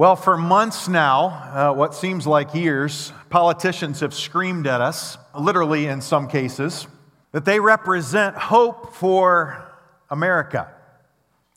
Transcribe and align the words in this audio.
Well, 0.00 0.16
for 0.16 0.38
months 0.38 0.88
now, 0.88 1.26
uh, 1.26 1.74
what 1.74 1.94
seems 1.94 2.26
like 2.26 2.54
years, 2.54 3.12
politicians 3.28 4.00
have 4.00 4.14
screamed 4.14 4.66
at 4.66 4.80
us, 4.80 5.18
literally 5.38 5.88
in 5.88 6.00
some 6.00 6.26
cases, 6.26 6.86
that 7.32 7.44
they 7.44 7.60
represent 7.60 8.34
hope 8.34 8.94
for 8.94 9.62
America, 10.08 10.72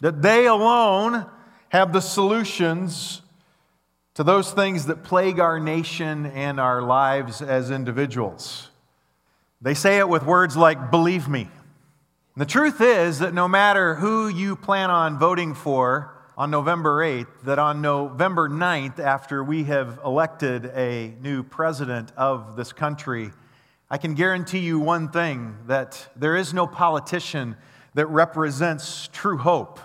that 0.02 0.22
they 0.22 0.46
alone 0.46 1.26
have 1.70 1.94
the 1.94 2.02
solutions 2.02 3.22
to 4.16 4.26
those 4.26 4.52
things 4.52 4.88
that 4.88 5.06
plague 5.06 5.40
our 5.40 5.58
nation 5.58 6.26
and 6.26 6.60
our 6.60 6.82
lives 6.82 7.42
as 7.42 7.72
individuals. 7.72 8.70
They 9.62 9.74
say 9.74 10.00
it 10.00 10.10
with 10.10 10.26
words 10.26 10.58
like, 10.58 10.92
believe 10.92 11.30
me. 11.30 11.44
And 11.44 12.42
the 12.42 12.46
truth 12.46 12.82
is 12.82 13.20
that 13.20 13.34
no 13.34 13.48
matter 13.48 13.96
who 13.96 14.28
you 14.28 14.58
plan 14.58 14.90
on 14.90 15.18
voting 15.18 15.54
for, 15.54 16.13
on 16.36 16.50
November 16.50 16.98
8th 17.06 17.42
that 17.44 17.60
on 17.60 17.82
November 17.82 18.50
9th, 18.50 18.98
after 19.00 19.44
we 19.44 19.66
have 19.66 20.00
elected 20.04 20.66
a 20.76 21.14
new 21.22 21.44
president 21.44 22.12
of 22.18 22.56
this 22.56 22.74
country, 22.74 23.32
I 23.90 23.98
can 23.98 24.16
guarantee 24.16 24.60
you 24.60 24.80
one 24.80 25.10
thing 25.10 25.58
that 25.68 26.08
there 26.16 26.36
is 26.36 26.54
no 26.54 26.66
politician 26.66 27.56
that 27.94 28.08
represents 28.08 29.10
true 29.14 29.38
hope. 29.38 29.80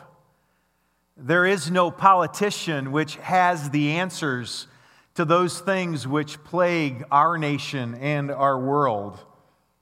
There 1.19 1.45
is 1.45 1.71
no 1.71 1.91
politician 1.91 2.93
which 2.93 3.17
has 3.17 3.69
the 3.69 3.91
answers 3.93 4.69
to 5.17 5.27
those 5.27 5.61
things 5.61 6.07
which 6.07 6.43
plague 6.45 7.05
our 7.11 7.37
nation 7.37 7.95
and 7.97 8.31
our 8.31 8.59
world. 8.59 9.23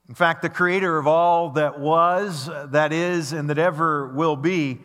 In 0.09 0.15
fact, 0.17 0.43
the 0.43 0.49
creator 0.49 0.99
of 0.99 1.07
all 1.07 1.51
that 1.51 1.79
was, 1.79 2.47
that 2.47 2.93
is, 2.93 3.33
and 3.33 3.51
that 3.51 3.59
ever 3.59 4.09
will 4.09 4.37
be 4.37 4.81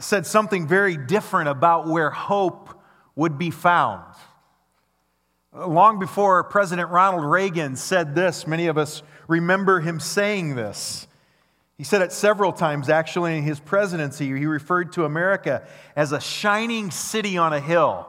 said 0.00 0.26
something 0.26 0.66
very 0.66 0.96
different 0.96 1.48
about 1.48 1.86
where 1.86 2.10
hope 2.10 2.70
would 3.16 3.38
be 3.38 3.50
found. 3.50 4.02
Long 5.52 5.98
before 5.98 6.42
President 6.44 6.90
Ronald 6.90 7.24
Reagan 7.24 7.76
said 7.76 8.14
this, 8.14 8.46
many 8.46 8.66
of 8.66 8.76
us 8.76 9.02
remember 9.28 9.80
him 9.80 10.00
saying 10.00 10.56
this. 10.56 11.06
He 11.78 11.84
said 11.84 12.02
it 12.02 12.12
several 12.12 12.52
times, 12.52 12.88
actually, 12.88 13.38
in 13.38 13.44
his 13.44 13.60
presidency. 13.60 14.26
He 14.26 14.46
referred 14.46 14.92
to 14.92 15.04
America 15.04 15.66
as 15.96 16.12
a 16.12 16.20
shining 16.20 16.90
city 16.90 17.36
on 17.36 17.52
a 17.52 17.60
hill. 17.60 18.08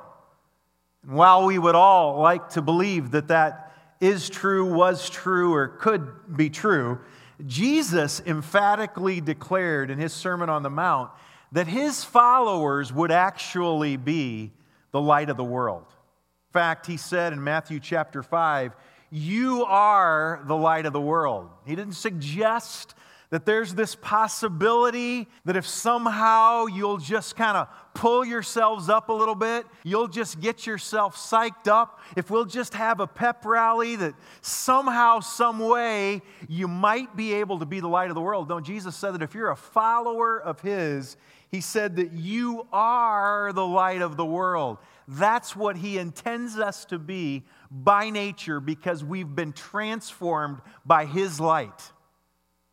And 1.03 1.13
while 1.15 1.45
we 1.45 1.57
would 1.57 1.75
all 1.75 2.19
like 2.19 2.49
to 2.49 2.61
believe 2.61 3.11
that 3.11 3.27
that 3.29 3.73
is 3.99 4.29
true, 4.29 4.71
was 4.73 5.09
true, 5.09 5.53
or 5.53 5.67
could 5.67 6.35
be 6.35 6.49
true, 6.49 6.99
Jesus 7.45 8.21
emphatically 8.25 9.19
declared 9.21 9.89
in 9.89 9.97
his 9.97 10.13
Sermon 10.13 10.49
on 10.49 10.63
the 10.63 10.69
Mount 10.69 11.11
that 11.55 11.67
his 11.67 12.03
followers 12.03 12.91
would 12.91 13.11
actually 13.11 13.95
be 13.95 14.51
the 14.91 14.99
light 14.99 15.29
of 15.29 15.37
the 15.37 15.43
world. 15.43 15.85
In 15.87 16.51
fact, 16.51 16.85
he 16.85 16.97
said 16.97 17.31
in 17.31 17.41
Matthew 17.41 17.79
chapter 17.79 18.21
5, 18.21 18.73
You 19.09 19.63
are 19.63 20.43
the 20.47 20.55
light 20.57 20.85
of 20.85 20.91
the 20.91 20.99
world. 20.99 21.49
He 21.65 21.73
didn't 21.73 21.93
suggest 21.93 22.93
that 23.29 23.45
there's 23.45 23.73
this 23.73 23.95
possibility 23.95 25.27
that 25.45 25.55
if 25.55 25.65
somehow 25.65 26.65
you'll 26.65 26.97
just 26.97 27.37
kind 27.37 27.57
of 27.57 27.69
pull 27.93 28.25
yourselves 28.25 28.89
up 28.89 29.07
a 29.07 29.13
little 29.13 29.33
bit, 29.33 29.65
you'll 29.83 30.09
just 30.09 30.41
get 30.41 30.67
yourself 30.67 31.15
psyched 31.15 31.67
up. 31.67 32.01
If 32.17 32.29
we'll 32.29 32.45
just 32.45 32.73
have 32.73 32.99
a 32.99 33.07
pep 33.07 33.45
rally, 33.45 33.95
that 33.95 34.13
somehow, 34.41 35.21
some 35.21 35.59
way, 35.59 36.21
you 36.49 36.67
might 36.67 37.15
be 37.15 37.33
able 37.35 37.59
to 37.59 37.65
be 37.65 37.79
the 37.79 37.87
light 37.87 38.09
of 38.09 38.15
the 38.15 38.21
world. 38.21 38.49
No, 38.49 38.59
Jesus 38.59 38.95
said 38.95 39.13
that 39.13 39.21
if 39.21 39.33
you're 39.33 39.51
a 39.51 39.55
follower 39.55 40.39
of 40.39 40.59
His, 40.59 41.17
he 41.55 41.61
said 41.61 41.95
that 41.95 42.11
you 42.11 42.67
are 42.73 43.53
the 43.53 43.65
light 43.65 44.01
of 44.01 44.17
the 44.17 44.25
world. 44.25 44.77
That's 45.07 45.55
what 45.55 45.77
He 45.77 45.97
intends 45.97 46.59
us 46.59 46.83
to 46.87 46.99
be 46.99 47.45
by 47.71 48.09
nature 48.09 48.59
because 48.59 49.05
we've 49.05 49.33
been 49.33 49.53
transformed 49.53 50.59
by 50.85 51.05
His 51.05 51.39
light. 51.39 51.93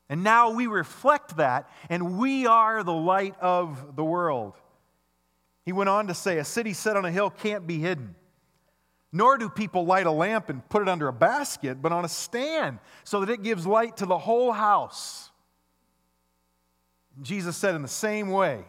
And 0.09 0.25
now 0.25 0.51
we 0.51 0.67
reflect 0.67 1.37
that, 1.37 1.71
and 1.91 2.19
we 2.19 2.49
are 2.49 2.83
the 2.83 2.93
light 2.93 3.37
of 3.41 3.95
the 3.95 4.03
world. 4.03 4.55
He 5.65 5.71
went 5.71 5.89
on 5.89 6.09
to 6.09 6.15
say, 6.15 6.39
A 6.39 6.45
city 6.45 6.73
set 6.73 6.97
on 6.97 7.05
a 7.05 7.13
hill 7.13 7.31
can't 7.31 7.69
be 7.69 7.79
hidden. 7.79 8.17
Nor 9.13 9.39
do 9.39 9.49
people 9.49 9.87
light 9.87 10.07
a 10.07 10.11
lamp 10.11 10.49
and 10.49 10.69
put 10.69 10.83
it 10.83 10.89
under 10.89 11.07
a 11.07 11.13
basket, 11.13 11.81
but 11.81 11.93
on 11.93 12.05
a 12.05 12.09
stand 12.09 12.81
so 13.05 13.21
that 13.21 13.31
it 13.31 13.45
gives 13.45 13.65
light 13.65 13.99
to 13.99 14.07
the 14.07 14.19
whole 14.19 14.51
house. 14.51 15.31
Jesus 17.21 17.57
said, 17.57 17.75
in 17.75 17.83
the 17.83 17.89
same 17.89 18.31
way, 18.31 18.65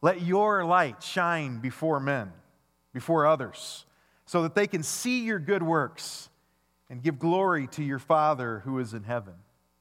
let 0.00 0.22
your 0.22 0.64
light 0.64 1.02
shine 1.02 1.58
before 1.58 2.00
men, 2.00 2.32
before 2.92 3.26
others, 3.26 3.84
so 4.26 4.42
that 4.42 4.54
they 4.54 4.66
can 4.66 4.82
see 4.82 5.24
your 5.24 5.38
good 5.38 5.62
works 5.62 6.28
and 6.90 7.02
give 7.02 7.18
glory 7.18 7.66
to 7.68 7.82
your 7.82 7.98
Father 7.98 8.60
who 8.64 8.78
is 8.78 8.94
in 8.94 9.04
heaven. 9.04 9.34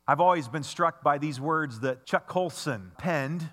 I've 0.07 0.22
always 0.22 0.47
been 0.47 0.63
struck 0.63 1.03
by 1.03 1.17
these 1.17 1.39
words 1.39 1.81
that 1.81 2.05
Chuck 2.05 2.28
Colson 2.28 2.91
penned. 2.97 3.50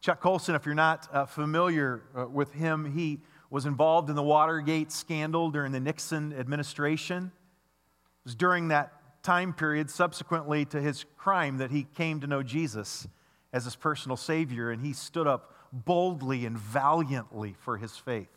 Chuck 0.00 0.20
Colson, 0.20 0.54
if 0.54 0.66
you're 0.66 0.74
not 0.74 1.08
uh, 1.12 1.26
familiar 1.26 2.02
uh, 2.16 2.26
with 2.26 2.52
him, 2.52 2.92
he 2.94 3.20
was 3.50 3.66
involved 3.66 4.10
in 4.10 4.16
the 4.16 4.22
Watergate 4.22 4.92
scandal 4.92 5.50
during 5.50 5.72
the 5.72 5.80
Nixon 5.80 6.34
administration. 6.34 7.32
It 7.32 8.24
was 8.24 8.34
during 8.34 8.68
that 8.68 8.92
time 9.22 9.54
period, 9.54 9.88
subsequently 9.88 10.66
to 10.66 10.80
his 10.80 11.06
crime, 11.16 11.58
that 11.58 11.70
he 11.70 11.86
came 11.94 12.20
to 12.20 12.26
know 12.26 12.42
Jesus 12.42 13.08
as 13.52 13.64
his 13.64 13.76
personal 13.76 14.16
Savior, 14.16 14.70
and 14.70 14.82
he 14.82 14.92
stood 14.92 15.26
up 15.26 15.53
boldly 15.74 16.46
and 16.46 16.56
valiantly 16.56 17.54
for 17.58 17.76
his 17.76 17.96
faith. 17.96 18.28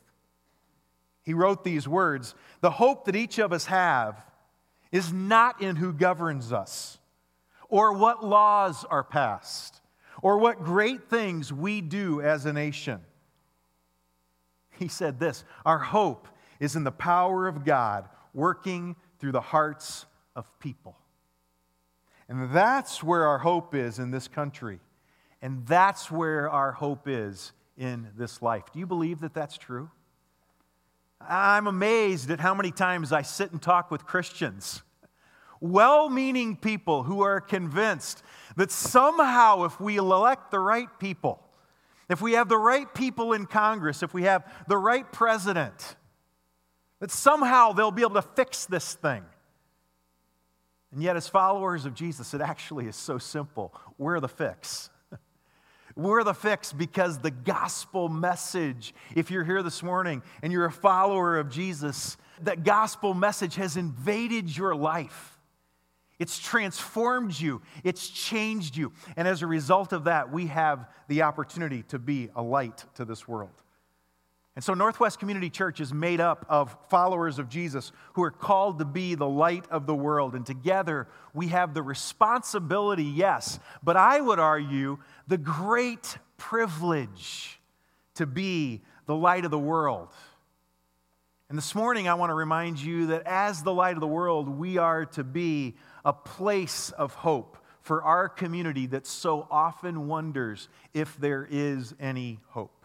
He 1.23 1.33
wrote 1.33 1.63
these 1.63 1.87
words 1.87 2.35
The 2.61 2.71
hope 2.71 3.05
that 3.05 3.15
each 3.15 3.37
of 3.37 3.53
us 3.53 3.65
have 3.65 4.23
is 4.91 5.11
not 5.13 5.61
in 5.61 5.75
who 5.75 5.93
governs 5.93 6.51
us, 6.51 6.97
or 7.69 7.93
what 7.93 8.25
laws 8.25 8.85
are 8.85 9.03
passed, 9.03 9.81
or 10.21 10.37
what 10.37 10.63
great 10.63 11.09
things 11.09 11.51
we 11.51 11.81
do 11.81 12.21
as 12.21 12.45
a 12.45 12.53
nation. 12.53 13.01
He 14.79 14.87
said 14.87 15.19
this 15.19 15.43
Our 15.65 15.79
hope 15.79 16.27
is 16.59 16.75
in 16.75 16.83
the 16.83 16.91
power 16.91 17.47
of 17.47 17.65
God 17.65 18.07
working 18.33 18.95
through 19.19 19.33
the 19.33 19.41
hearts 19.41 20.05
of 20.35 20.47
people. 20.59 20.95
And 22.29 22.51
that's 22.51 23.03
where 23.03 23.25
our 23.25 23.39
hope 23.39 23.73
is 23.73 23.99
in 23.99 24.11
this 24.11 24.27
country. 24.27 24.79
And 25.41 25.65
that's 25.67 26.09
where 26.09 26.49
our 26.49 26.71
hope 26.71 27.07
is 27.07 27.51
in 27.77 28.07
this 28.17 28.41
life. 28.41 28.63
Do 28.73 28.79
you 28.79 28.87
believe 28.87 29.19
that 29.19 29.33
that's 29.33 29.57
true? 29.57 29.91
I'm 31.21 31.67
amazed 31.67 32.31
at 32.31 32.39
how 32.39 32.53
many 32.53 32.71
times 32.71 33.11
I 33.11 33.21
sit 33.21 33.51
and 33.51 33.61
talk 33.61 33.91
with 33.91 34.05
Christians, 34.05 34.83
well 35.59 36.09
meaning 36.09 36.55
people 36.55 37.03
who 37.03 37.21
are 37.21 37.41
convinced 37.41 38.21
that 38.55 38.71
somehow, 38.71 39.63
if 39.63 39.79
we 39.79 39.97
elect 39.97 40.51
the 40.51 40.59
right 40.59 40.87
people, 40.99 41.43
if 42.09 42.21
we 42.21 42.33
have 42.33 42.49
the 42.49 42.57
right 42.57 42.91
people 42.93 43.33
in 43.33 43.45
Congress, 43.45 44.03
if 44.03 44.13
we 44.13 44.23
have 44.23 44.45
the 44.67 44.77
right 44.77 45.11
president, 45.11 45.95
that 46.99 47.11
somehow 47.11 47.73
they'll 47.73 47.91
be 47.91 48.01
able 48.01 48.15
to 48.15 48.21
fix 48.21 48.65
this 48.65 48.93
thing. 48.93 49.23
And 50.91 51.03
yet, 51.03 51.15
as 51.17 51.27
followers 51.27 51.85
of 51.85 51.93
Jesus, 51.93 52.33
it 52.33 52.41
actually 52.41 52.87
is 52.87 52.95
so 52.95 53.17
simple. 53.17 53.73
We're 53.97 54.19
the 54.19 54.29
fix. 54.29 54.89
We're 55.97 56.23
the 56.23 56.35
fix 56.35 56.71
because 56.71 57.17
the 57.17 57.31
gospel 57.31 58.07
message, 58.07 58.93
if 59.15 59.31
you're 59.31 59.43
here 59.43 59.63
this 59.63 59.81
morning 59.81 60.21
and 60.43 60.53
you're 60.53 60.65
a 60.65 60.71
follower 60.71 61.39
of 61.39 61.49
Jesus, 61.49 62.17
that 62.43 62.63
gospel 62.63 63.15
message 63.15 63.55
has 63.55 63.77
invaded 63.77 64.55
your 64.55 64.75
life. 64.75 65.39
It's 66.19 66.37
transformed 66.37 67.39
you, 67.39 67.63
it's 67.83 68.09
changed 68.09 68.77
you. 68.77 68.93
And 69.15 69.27
as 69.27 69.41
a 69.41 69.47
result 69.47 69.91
of 69.91 70.03
that, 70.03 70.31
we 70.31 70.45
have 70.47 70.87
the 71.07 71.23
opportunity 71.23 71.81
to 71.89 71.97
be 71.97 72.29
a 72.35 72.43
light 72.43 72.85
to 72.95 73.03
this 73.03 73.27
world. 73.27 73.63
And 74.57 74.63
so, 74.63 74.73
Northwest 74.73 75.19
Community 75.19 75.51
Church 75.51 75.79
is 75.79 75.93
made 75.93 76.19
up 76.19 76.43
of 76.49 76.75
followers 76.89 77.37
of 77.37 77.47
Jesus 77.47 77.91
who 78.13 78.23
are 78.23 78.31
called 78.31 78.79
to 78.79 78.85
be 78.85 79.13
the 79.13 79.29
light 79.29 79.65
of 79.69 79.85
the 79.85 79.93
world. 79.93 80.33
And 80.33 80.43
together, 80.43 81.07
we 81.31 81.49
have 81.49 81.75
the 81.75 81.83
responsibility, 81.83 83.03
yes, 83.03 83.59
but 83.83 83.95
I 83.95 84.19
would 84.19 84.39
argue 84.39 84.97
the 85.27 85.37
great 85.37 86.17
privilege 86.37 87.59
to 88.15 88.25
be 88.25 88.81
the 89.05 89.13
light 89.13 89.45
of 89.45 89.51
the 89.51 89.59
world. 89.59 90.09
And 91.49 91.55
this 91.55 91.75
morning, 91.75 92.07
I 92.07 92.15
want 92.15 92.31
to 92.31 92.33
remind 92.33 92.79
you 92.79 93.05
that 93.05 93.27
as 93.27 93.61
the 93.61 93.75
light 93.75 93.93
of 93.93 94.01
the 94.01 94.07
world, 94.07 94.49
we 94.49 94.79
are 94.79 95.05
to 95.05 95.23
be 95.23 95.75
a 96.03 96.13
place 96.13 96.89
of 96.89 97.13
hope 97.13 97.59
for 97.81 98.01
our 98.01 98.27
community 98.27 98.87
that 98.87 99.05
so 99.05 99.47
often 99.51 100.07
wonders 100.07 100.67
if 100.95 101.15
there 101.17 101.47
is 101.47 101.93
any 101.99 102.39
hope. 102.47 102.76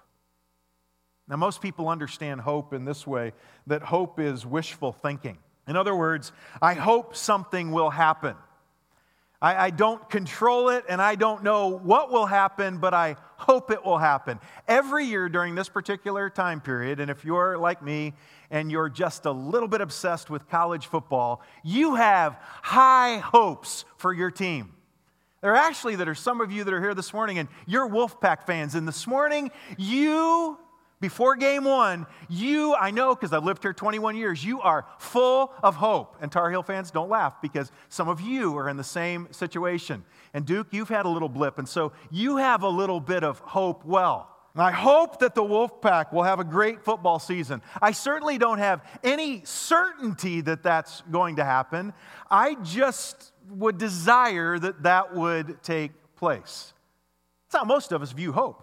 Now, 1.33 1.39
most 1.39 1.63
people 1.63 1.89
understand 1.89 2.43
hope 2.43 2.75
in 2.75 2.85
this 2.85 3.07
way 3.07 3.33
that 3.67 3.81
hope 3.81 4.21
is 4.21 4.45
wishful 4.45 4.93
thinking. 4.93 5.39
In 5.67 5.77
other 5.77 5.95
words, 5.95 6.31
I 6.61 6.75
hope 6.75 7.17
something 7.17 7.73
will 7.73 7.89
happen. 7.89 8.37
I, 9.41 9.57
I, 9.57 9.71
don't 9.71 10.11
control 10.11 10.69
it 10.69 10.85
and 10.91 11.01
I 11.01 11.15
don't 11.15 11.43
know 11.43 11.69
what 11.69 12.13
will 12.13 12.27
happen, 12.27 12.77
but 12.77 12.93
I 12.93 13.17
hope 13.39 13.71
it 13.71 13.83
will 13.83 13.97
happen. 13.97 14.41
Every 14.69 15.07
year 15.07 15.31
during 15.31 15.55
this 15.55 15.71
particular 15.71 16.29
time 16.29 16.61
period, 16.61 17.01
and 17.01 17.11
if 17.11 17.25
you're 17.25 17.57
like 17.57 17.83
me 17.83 18.13
and 18.51 18.71
you're 18.71 18.91
just 18.91 19.25
a 19.25 19.33
little 19.33 19.69
bit 19.69 19.81
obsessed 19.81 20.29
with 20.29 20.51
college 20.51 20.87
football, 20.87 21.41
you 21.65 21.95
have 21.95 22.37
high 22.61 23.17
hopes 23.17 23.87
for 23.97 24.13
your 24.13 24.31
team. 24.31 24.75
There 25.41 25.53
are 25.53 25.57
actually 25.57 25.97
that 25.97 26.09
are 26.09 26.15
some 26.15 26.43
of 26.43 26.53
you 26.53 26.63
that 26.63 26.75
are 26.75 26.81
here 26.81 26.95
this 26.95 27.15
morning 27.15 27.39
and 27.39 27.49
you're 27.67 27.89
Wolfpack 27.89 28.45
fans. 28.45 28.75
And 28.75 28.87
this 28.87 29.07
morning, 29.07 29.51
you 29.79 30.59
before 31.03 31.35
game 31.35 31.65
one, 31.65 32.07
you, 32.29 32.75
I 32.77 32.93
know 32.93 33.15
because 33.15 33.33
I've 33.33 33.45
lived 33.45 33.63
here 33.63 33.73
21 33.73 34.17
years, 34.17 34.43
you 34.43 34.63
are 34.63 34.87
full 34.99 35.53
of 35.61 35.75
hope. 35.75 36.17
And 36.23 36.31
Tar 36.31 36.49
Heel 36.49 36.63
fans, 36.63 36.93
don't 36.93 37.11
laugh 37.11 37.43
because 37.43 37.73
some 37.89 38.09
of 38.09 38.21
you 38.21 38.57
are 38.57 38.69
in 38.69 38.77
the 38.77 38.85
same 38.85 39.27
situation. 39.33 40.05
And 40.33 40.47
Duke, 40.47 40.69
you've 40.71 40.89
had 40.89 41.05
a 41.05 41.09
little 41.09 41.29
blip, 41.29 41.59
and 41.59 41.69
so 41.69 41.93
you 42.13 42.37
have 42.37 42.63
a 42.63 42.69
little 42.69 43.01
bit 43.01 43.25
of 43.25 43.41
hope 43.41 43.85
well. 43.85 44.31
And 44.55 44.63
I 44.63 44.71
hope 44.71 45.19
that 45.19 45.35
the 45.35 45.43
Wolfpack 45.43 46.13
will 46.13 46.23
have 46.23 46.39
a 46.39 46.45
great 46.45 46.85
football 46.85 47.19
season. 47.19 47.63
I 47.81 47.91
certainly 47.91 48.39
don't 48.39 48.59
have 48.59 48.83
any 49.03 49.43
certainty 49.45 50.41
that 50.43 50.63
that's 50.63 51.03
going 51.11 51.37
to 51.37 51.45
happen. 51.45 51.95
I 52.31 52.55
just 52.63 53.33
would 53.51 53.77
desire 53.77 54.57
that 54.57 54.85
that 54.85 55.17
would 55.17 55.63
take 55.65 55.91
place. 56.15 56.73
That's 57.49 57.61
how 57.61 57.65
most 57.65 57.91
of 57.91 58.03
us 58.03 58.13
view 58.13 58.31
hope. 58.31 58.63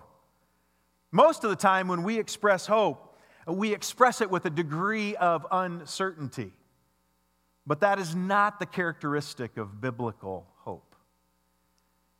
Most 1.12 1.44
of 1.44 1.50
the 1.50 1.56
time, 1.56 1.88
when 1.88 2.04
we 2.04 2.20
express 2.20 2.68
hope, 2.68 3.18
we 3.48 3.74
express 3.74 4.22
it 4.22 4.30
with 4.30 4.46
a 4.46 4.50
degree 4.50 5.16
of 5.16 5.46
uncertainty. 5.52 6.52
But 7.66 7.82
that 7.82 8.00
is 8.00 8.16
not 8.16 8.60
the 8.60 8.66
characteristic 8.66 9.58
of 9.58 9.82
biblical 9.82 10.48
hope. 10.58 10.96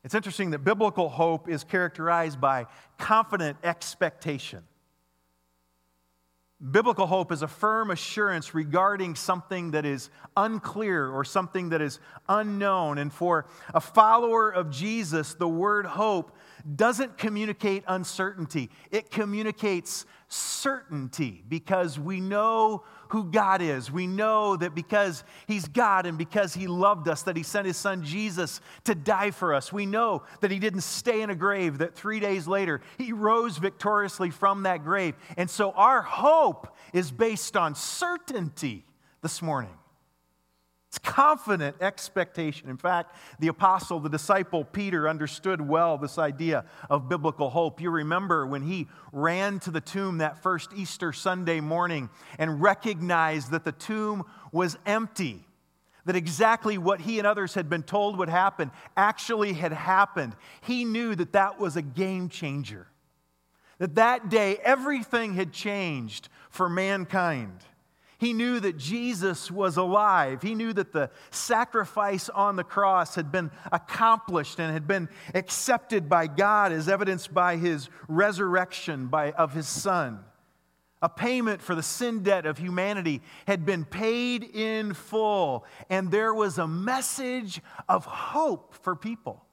It's 0.04 0.16
interesting 0.16 0.52
that 0.52 0.60
biblical 0.60 1.10
hope 1.10 1.50
is 1.50 1.64
characterized 1.64 2.40
by 2.40 2.68
confident 2.98 3.58
expectation. 3.64 4.64
Biblical 6.72 7.08
hope 7.08 7.32
is 7.32 7.42
a 7.42 7.48
firm 7.48 7.90
assurance 7.90 8.54
regarding 8.54 9.16
something 9.16 9.72
that 9.72 9.86
is 9.86 10.10
unclear 10.36 11.10
or 11.10 11.24
something 11.24 11.70
that 11.70 11.82
is 11.82 12.00
unknown. 12.28 12.98
And 12.98 13.14
for 13.14 13.46
a 13.74 13.80
follower 13.80 14.50
of 14.50 14.70
Jesus, 14.70 15.36
the 15.36 15.48
word 15.48 15.86
hope 15.86 16.36
doesn't 16.76 17.18
communicate 17.18 17.84
uncertainty, 17.88 18.70
it 18.92 19.12
communicates 19.12 20.06
certainty 20.28 21.44
because 21.48 21.98
we 22.00 22.22
know 22.22 22.84
who 23.10 23.24
God 23.26 23.62
is. 23.62 23.92
We 23.92 24.06
know 24.06 24.56
that 24.56 24.76
because 24.76 25.24
He's 25.48 25.68
God 25.68 26.06
and 26.06 26.18
because 26.18 26.54
He 26.54 26.68
loved 26.68 27.08
us, 27.08 27.24
that 27.24 27.36
He 27.36 27.44
sent 27.44 27.66
His 27.66 27.78
Son 27.78 28.04
Jesus 28.04 28.62
to 28.84 28.94
die 28.94 29.32
for 29.32 29.54
us. 29.54 29.74
We 29.74 29.86
know 29.86 30.24
that 30.42 30.52
He 30.52 30.60
didn't 30.60 30.82
stay 30.82 31.22
in 31.22 31.30
a 31.30 31.36
grave, 31.36 31.80
that 31.80 31.96
three 31.96 32.20
days 32.20 32.48
later 32.48 32.82
He 32.98 33.12
rose 33.12 33.58
victoriously 33.58 34.30
from 34.30 34.64
that 34.64 34.84
grave. 34.84 35.16
And 35.38 35.50
so 35.50 35.72
our 35.72 36.02
hope 36.02 36.76
is 36.94 37.12
based 37.12 37.58
on 37.58 37.74
certainty 37.76 38.86
this 39.22 39.42
morning. 39.42 39.74
It's 40.90 40.98
confident 40.98 41.76
expectation. 41.82 42.68
In 42.68 42.78
fact, 42.78 43.16
the 43.38 43.50
apostle, 43.50 44.00
the 44.00 44.10
disciple 44.10 44.64
Peter 44.64 45.08
understood 45.08 45.62
well 45.62 46.00
this 46.00 46.18
idea 46.18 46.66
of 46.90 47.08
biblical 47.08 47.52
hope. 47.52 47.80
You 47.80 47.92
remember 47.92 48.48
when 48.48 48.64
he 48.64 48.88
ran 49.12 49.60
to 49.60 49.72
the 49.72 49.82
tomb 49.82 50.18
that 50.18 50.42
first 50.42 50.72
Easter 50.76 51.14
Sunday 51.14 51.60
morning 51.60 52.10
and 52.40 52.60
recognized 52.60 53.52
that 53.52 53.66
the 53.66 53.72
tomb 53.72 54.24
was 54.52 54.80
empty, 54.88 55.46
that 56.06 56.16
exactly 56.16 56.80
what 56.80 57.02
he 57.02 57.20
and 57.20 57.28
others 57.28 57.54
had 57.54 57.70
been 57.70 57.84
told 57.84 58.18
would 58.18 58.30
happen 58.30 58.72
actually 58.98 59.54
had 59.54 59.74
happened. 59.74 60.36
He 60.62 60.86
knew 60.86 61.14
that 61.14 61.34
that 61.34 61.60
was 61.60 61.76
a 61.76 61.84
game 61.84 62.30
changer. 62.30 62.88
That 63.78 63.94
that 63.94 64.30
day 64.30 64.58
everything 64.64 65.36
had 65.36 65.54
changed 65.54 66.30
for 66.50 66.68
mankind. 66.68 67.64
He 68.20 68.34
knew 68.34 68.60
that 68.60 68.78
Jesus 68.78 69.50
was 69.50 69.78
alive. 69.78 70.42
He 70.42 70.54
knew 70.54 70.74
that 70.74 70.92
the 70.92 71.10
sacrifice 71.32 72.28
on 72.28 72.58
the 72.58 72.66
cross 72.66 73.16
had 73.16 73.32
been 73.32 73.50
accomplished 73.72 74.60
and 74.60 74.74
had 74.74 74.86
been 74.86 75.08
accepted 75.34 76.10
by 76.10 76.28
God 76.28 76.74
as 76.74 76.90
evidenced 76.90 77.34
by 77.34 77.56
his 77.56 77.90
resurrection 78.10 79.08
by, 79.08 79.32
of 79.32 79.54
his 79.54 79.70
Son. 79.70 80.20
A 81.02 81.08
payment 81.08 81.62
for 81.62 81.76
the 81.76 81.82
sin 81.82 82.22
debt 82.22 82.46
of 82.46 82.58
humanity 82.58 83.22
had 83.48 83.66
been 83.66 83.86
paid 83.86 84.44
in 84.44 84.94
full, 84.94 85.64
and 85.90 86.12
there 86.12 86.34
was 86.34 86.58
a 86.58 86.68
message 86.68 87.62
of 87.88 88.04
hope 88.04 88.76
for 88.82 88.98
people. 88.98 89.46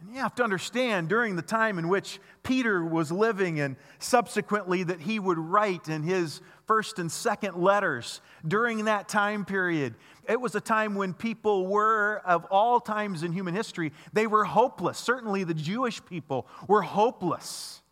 And 0.00 0.14
you 0.14 0.20
have 0.20 0.34
to 0.36 0.44
understand 0.44 1.08
during 1.08 1.36
the 1.36 1.42
time 1.42 1.78
in 1.78 1.88
which 1.88 2.20
Peter 2.42 2.82
was 2.82 3.12
living, 3.12 3.60
and 3.60 3.76
subsequently 3.98 4.82
that 4.84 5.00
he 5.00 5.18
would 5.18 5.38
write 5.38 5.88
in 5.88 6.02
his 6.02 6.40
first 6.66 6.98
and 6.98 7.12
second 7.12 7.56
letters 7.56 8.22
during 8.46 8.86
that 8.86 9.08
time 9.08 9.44
period, 9.44 9.94
it 10.26 10.40
was 10.40 10.54
a 10.54 10.60
time 10.60 10.94
when 10.94 11.12
people 11.12 11.66
were, 11.66 12.22
of 12.24 12.46
all 12.46 12.80
times 12.80 13.22
in 13.22 13.32
human 13.32 13.54
history, 13.54 13.92
they 14.12 14.26
were 14.26 14.44
hopeless. 14.44 14.96
Certainly 14.96 15.44
the 15.44 15.54
Jewish 15.54 16.02
people 16.04 16.46
were 16.66 16.82
hopeless. 16.82 17.82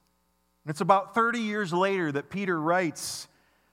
And 0.64 0.70
it's 0.70 0.80
about 0.80 1.14
30 1.14 1.40
years 1.40 1.72
later 1.72 2.10
that 2.12 2.30
Peter 2.30 2.58
writes 2.58 3.28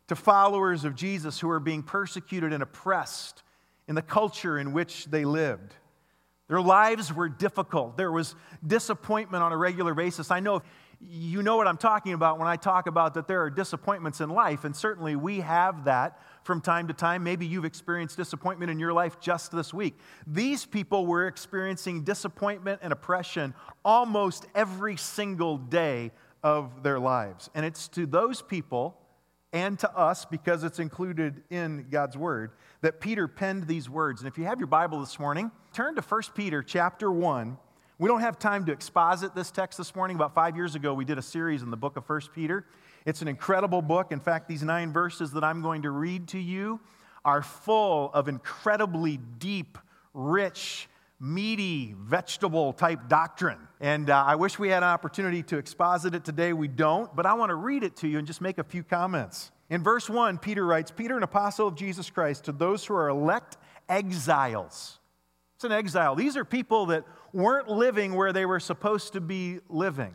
to 0.07 0.15
followers 0.15 0.83
of 0.83 0.95
Jesus 0.95 1.39
who 1.39 1.49
are 1.49 1.59
being 1.59 1.83
persecuted 1.83 2.51
and 2.51 2.61
oppressed 2.61 3.43
in 3.87 3.95
the 3.95 4.01
culture 4.01 4.57
in 4.57 4.73
which 4.73 5.05
they 5.05 5.23
lived. 5.23 5.73
Their 6.47 6.61
lives 6.61 7.11
were 7.11 7.27
difficult. 7.27 7.97
There 7.97 8.11
was 8.11 8.35
disappointment 8.65 9.43
on 9.43 9.51
a 9.51 9.57
regular 9.57 9.93
basis. 9.93 10.29
I 10.29 10.39
know 10.39 10.61
you 11.01 11.43
know 11.43 11.57
what 11.57 11.67
I'm 11.67 11.77
talking 11.77 12.13
about 12.13 12.39
when 12.39 12.47
I 12.47 12.55
talk 12.55 12.87
about 12.87 13.15
that 13.15 13.27
there 13.27 13.41
are 13.41 13.49
disappointments 13.49 14.21
in 14.21 14.29
life, 14.29 14.63
and 14.63 14.75
certainly 14.75 15.15
we 15.15 15.39
have 15.41 15.85
that 15.85 16.19
from 16.43 16.61
time 16.61 16.87
to 16.87 16.93
time. 16.93 17.23
Maybe 17.23 17.45
you've 17.45 17.65
experienced 17.65 18.17
disappointment 18.17 18.71
in 18.71 18.79
your 18.79 18.93
life 18.93 19.19
just 19.19 19.51
this 19.51 19.73
week. 19.73 19.97
These 20.25 20.65
people 20.65 21.05
were 21.05 21.27
experiencing 21.27 22.03
disappointment 22.03 22.79
and 22.81 22.93
oppression 22.93 23.53
almost 23.83 24.45
every 24.55 24.95
single 24.95 25.57
day 25.57 26.11
of 26.43 26.83
their 26.83 26.99
lives. 26.99 27.49
And 27.55 27.65
it's 27.65 27.87
to 27.89 28.05
those 28.05 28.41
people 28.41 28.97
and 29.55 29.79
to 29.79 29.97
us, 29.97 30.25
because 30.25 30.65
it's 30.65 30.79
included 30.79 31.41
in 31.49 31.87
God's 31.89 32.17
Word, 32.17 32.51
that 32.81 32.99
Peter 32.99 33.25
penned 33.25 33.67
these 33.67 33.89
words. 33.89 34.19
And 34.19 34.27
if 34.27 34.37
you 34.37 34.43
have 34.43 34.59
your 34.59 34.67
Bible 34.67 34.99
this 34.99 35.17
morning, 35.17 35.49
turn 35.71 35.95
to 35.95 36.01
1 36.01 36.21
Peter 36.35 36.61
chapter 36.61 37.09
1. 37.09 37.57
We 37.97 38.09
don't 38.09 38.19
have 38.19 38.37
time 38.37 38.65
to 38.65 38.73
exposit 38.73 39.33
this 39.33 39.51
text 39.51 39.77
this 39.77 39.95
morning. 39.95 40.17
About 40.17 40.35
five 40.35 40.57
years 40.57 40.75
ago, 40.75 40.93
we 40.93 41.05
did 41.05 41.17
a 41.17 41.21
series 41.21 41.61
in 41.61 41.71
the 41.71 41.77
book 41.77 41.95
of 41.95 42.03
1 42.03 42.21
Peter. 42.35 42.65
It's 43.05 43.21
an 43.21 43.29
incredible 43.29 43.81
book. 43.81 44.11
In 44.11 44.19
fact, 44.19 44.49
these 44.49 44.61
nine 44.61 44.91
verses 44.91 45.31
that 45.31 45.43
I'm 45.45 45.61
going 45.61 45.83
to 45.83 45.89
read 45.89 46.27
to 46.29 46.37
you 46.37 46.81
are 47.23 47.41
full 47.41 48.11
of 48.13 48.27
incredibly 48.27 49.21
deep, 49.39 49.77
rich, 50.13 50.89
meaty, 51.19 51.95
vegetable 51.97 52.73
type 52.73 53.07
doctrine. 53.07 53.59
And 53.79 54.09
uh, 54.09 54.23
I 54.25 54.35
wish 54.35 54.59
we 54.59 54.69
had 54.69 54.83
an 54.83 54.89
opportunity 54.89 55.43
to 55.43 55.57
exposit 55.57 56.13
it 56.13 56.25
today. 56.25 56.53
We 56.53 56.67
don't, 56.67 57.13
but 57.15 57.25
I 57.25 57.33
want 57.33 57.49
to 57.49 57.55
read 57.55 57.83
it 57.83 57.95
to 57.97 58.07
you 58.07 58.17
and 58.17 58.27
just 58.27 58.41
make 58.41 58.57
a 58.57 58.63
few 58.63 58.83
comments. 58.83 59.51
In 59.69 59.81
verse 59.81 60.09
1, 60.09 60.37
Peter 60.37 60.65
writes 60.65 60.91
Peter, 60.91 61.17
an 61.17 61.23
apostle 61.23 61.67
of 61.67 61.75
Jesus 61.75 62.09
Christ, 62.09 62.45
to 62.45 62.51
those 62.51 62.85
who 62.85 62.93
are 62.93 63.09
elect 63.09 63.57
exiles. 63.89 64.99
It's 65.55 65.63
an 65.63 65.71
exile. 65.71 66.15
These 66.15 66.37
are 66.37 66.45
people 66.45 66.87
that 66.87 67.05
weren't 67.33 67.69
living 67.69 68.13
where 68.15 68.33
they 68.33 68.45
were 68.45 68.59
supposed 68.59 69.13
to 69.13 69.21
be 69.21 69.59
living. 69.69 70.13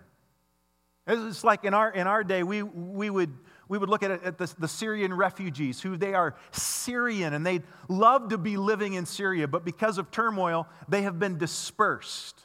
It's 1.07 1.43
like 1.43 1.65
in 1.65 1.75
our, 1.75 1.91
in 1.91 2.07
our 2.07 2.23
day, 2.23 2.43
we, 2.43 2.63
we, 2.63 3.11
would, 3.11 3.37
we 3.71 3.79
would 3.79 3.89
look 3.89 4.03
at, 4.03 4.11
at 4.25 4.37
the, 4.37 4.53
the 4.59 4.67
Syrian 4.67 5.15
refugees, 5.15 5.81
who 5.81 5.97
they 5.97 6.13
are 6.13 6.35
Syrian 6.51 7.35
and 7.35 7.47
they'd 7.47 7.63
love 7.89 8.31
to 8.31 8.37
be 8.37 8.57
living 8.57 8.95
in 8.95 9.07
Syria, 9.07 9.47
but 9.47 9.65
because 9.65 9.97
of 9.97 10.11
turmoil, 10.11 10.67
they 10.89 11.03
have 11.03 11.21
been 11.21 11.39
dispersed. 11.39 12.41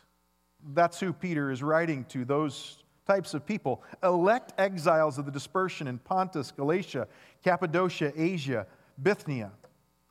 That's 0.76 1.00
who 1.00 1.14
Peter 1.14 1.50
is 1.50 1.64
writing 1.64 2.06
to, 2.10 2.26
those 2.26 2.78
types 3.08 3.34
of 3.34 3.44
people. 3.44 3.82
Elect 4.04 4.54
exiles 4.60 5.18
of 5.18 5.26
the 5.26 5.32
dispersion 5.32 5.88
in 5.88 5.98
Pontus, 5.98 6.52
Galatia, 6.52 7.08
Cappadocia, 7.44 8.14
Asia, 8.16 8.68
Bithynia. 9.02 9.52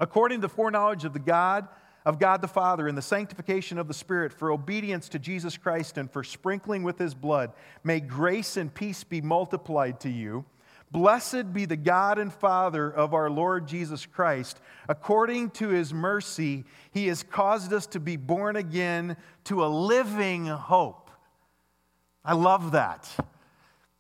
According 0.00 0.40
to 0.40 0.48
the 0.48 0.52
foreknowledge 0.52 1.04
of 1.04 1.12
the 1.12 1.20
God, 1.20 1.68
of 2.04 2.18
God 2.18 2.42
the 2.42 2.48
Father 2.48 2.88
and 2.88 2.98
the 2.98 3.02
sanctification 3.02 3.78
of 3.78 3.86
the 3.86 3.94
Spirit 3.94 4.32
for 4.32 4.50
obedience 4.50 5.08
to 5.10 5.20
Jesus 5.20 5.56
Christ 5.56 5.96
and 5.96 6.10
for 6.10 6.24
sprinkling 6.24 6.82
with 6.82 6.98
his 6.98 7.14
blood, 7.14 7.52
may 7.84 8.00
grace 8.00 8.56
and 8.56 8.74
peace 8.74 9.04
be 9.04 9.20
multiplied 9.20 10.00
to 10.00 10.10
you. 10.10 10.44
Blessed 10.94 11.52
be 11.52 11.66
the 11.66 11.76
God 11.76 12.18
and 12.18 12.32
Father 12.32 12.90
of 12.90 13.12
our 13.12 13.28
Lord 13.28 13.68
Jesus 13.68 14.06
Christ. 14.06 14.58
According 14.88 15.50
to 15.50 15.68
his 15.68 15.92
mercy, 15.92 16.64
he 16.90 17.08
has 17.08 17.22
caused 17.22 17.74
us 17.74 17.86
to 17.88 18.00
be 18.00 18.16
born 18.16 18.56
again 18.56 19.18
to 19.44 19.62
a 19.62 19.66
living 19.66 20.46
hope 20.46 21.04
I 22.24 22.32
love 22.32 22.72
that. 22.72 23.10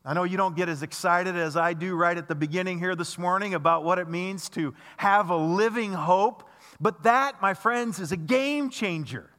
I 0.04 0.14
know 0.14 0.24
you 0.24 0.38
don't 0.38 0.56
get 0.56 0.68
as 0.68 0.82
excited 0.82 1.36
as 1.36 1.56
I 1.56 1.74
do 1.74 1.94
right 1.94 2.16
at 2.16 2.26
the 2.26 2.34
beginning 2.34 2.78
here 2.78 2.94
this 2.94 3.18
morning 3.18 3.52
about 3.52 3.84
what 3.84 3.98
it 3.98 4.08
means 4.08 4.48
to 4.50 4.74
have 4.96 5.28
a 5.28 5.36
living 5.36 5.92
hope. 5.92 6.48
But 6.80 7.02
that, 7.02 7.42
my 7.42 7.52
friends, 7.52 8.00
is 8.00 8.12
a 8.12 8.16
game 8.16 8.70
changer. 8.70 9.30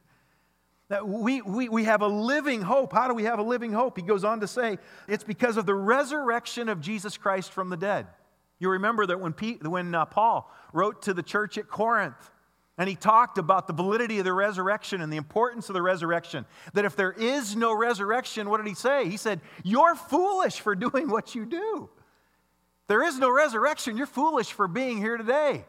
That 0.88 1.08
we, 1.08 1.42
we, 1.42 1.68
we 1.68 1.84
have 1.84 2.02
a 2.02 2.06
living 2.06 2.62
hope. 2.62 2.92
How 2.92 3.08
do 3.08 3.14
we 3.14 3.24
have 3.24 3.38
a 3.38 3.42
living 3.42 3.72
hope? 3.72 3.96
He 3.96 4.02
goes 4.02 4.22
on 4.22 4.40
to 4.40 4.46
say, 4.46 4.78
it's 5.08 5.24
because 5.24 5.56
of 5.56 5.66
the 5.66 5.74
resurrection 5.74 6.68
of 6.68 6.80
Jesus 6.80 7.16
Christ 7.16 7.52
from 7.52 7.70
the 7.70 7.76
dead. 7.76 8.06
You 8.58 8.70
remember 8.70 9.04
that 9.06 9.20
when, 9.20 9.32
Pete, 9.32 9.66
when 9.66 9.94
uh, 9.94 10.04
Paul 10.04 10.50
wrote 10.72 11.02
to 11.02 11.14
the 11.14 11.22
church 11.22 11.58
at 11.58 11.68
Corinth, 11.68 12.30
and 12.78 12.88
he 12.88 12.94
talked 12.94 13.38
about 13.38 13.66
the 13.66 13.72
validity 13.72 14.18
of 14.18 14.24
the 14.24 14.32
resurrection 14.32 15.00
and 15.00 15.12
the 15.12 15.16
importance 15.16 15.68
of 15.70 15.74
the 15.74 15.82
resurrection. 15.82 16.44
That 16.74 16.84
if 16.84 16.94
there 16.94 17.12
is 17.12 17.56
no 17.56 17.74
resurrection, 17.74 18.50
what 18.50 18.58
did 18.58 18.66
he 18.66 18.74
say? 18.74 19.08
He 19.08 19.16
said, 19.16 19.40
You're 19.64 19.94
foolish 19.94 20.60
for 20.60 20.74
doing 20.74 21.08
what 21.08 21.34
you 21.34 21.46
do. 21.46 21.88
There 22.86 23.02
is 23.02 23.18
no 23.18 23.30
resurrection. 23.30 23.96
You're 23.96 24.06
foolish 24.06 24.52
for 24.52 24.68
being 24.68 24.98
here 24.98 25.16
today. 25.16 25.64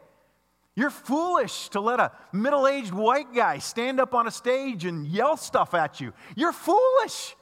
You're 0.78 0.90
foolish 0.90 1.70
to 1.70 1.80
let 1.80 1.98
a 1.98 2.12
middle 2.32 2.68
aged 2.68 2.92
white 2.92 3.34
guy 3.34 3.58
stand 3.58 3.98
up 3.98 4.14
on 4.14 4.28
a 4.28 4.30
stage 4.30 4.84
and 4.84 5.08
yell 5.08 5.36
stuff 5.36 5.74
at 5.74 6.00
you. 6.00 6.12
You're 6.36 6.52
foolish. 6.52 7.34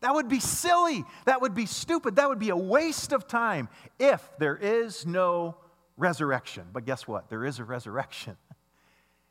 That 0.00 0.12
would 0.12 0.28
be 0.28 0.40
silly. 0.40 1.04
That 1.24 1.40
would 1.40 1.54
be 1.54 1.66
stupid. 1.66 2.16
That 2.16 2.28
would 2.28 2.40
be 2.40 2.48
a 2.48 2.56
waste 2.56 3.12
of 3.12 3.28
time 3.28 3.68
if 4.00 4.28
there 4.40 4.56
is 4.56 5.06
no 5.06 5.54
resurrection. 5.96 6.64
But 6.72 6.84
guess 6.84 7.06
what? 7.06 7.30
There 7.30 7.44
is 7.44 7.60
a 7.60 7.64
resurrection. 7.64 8.36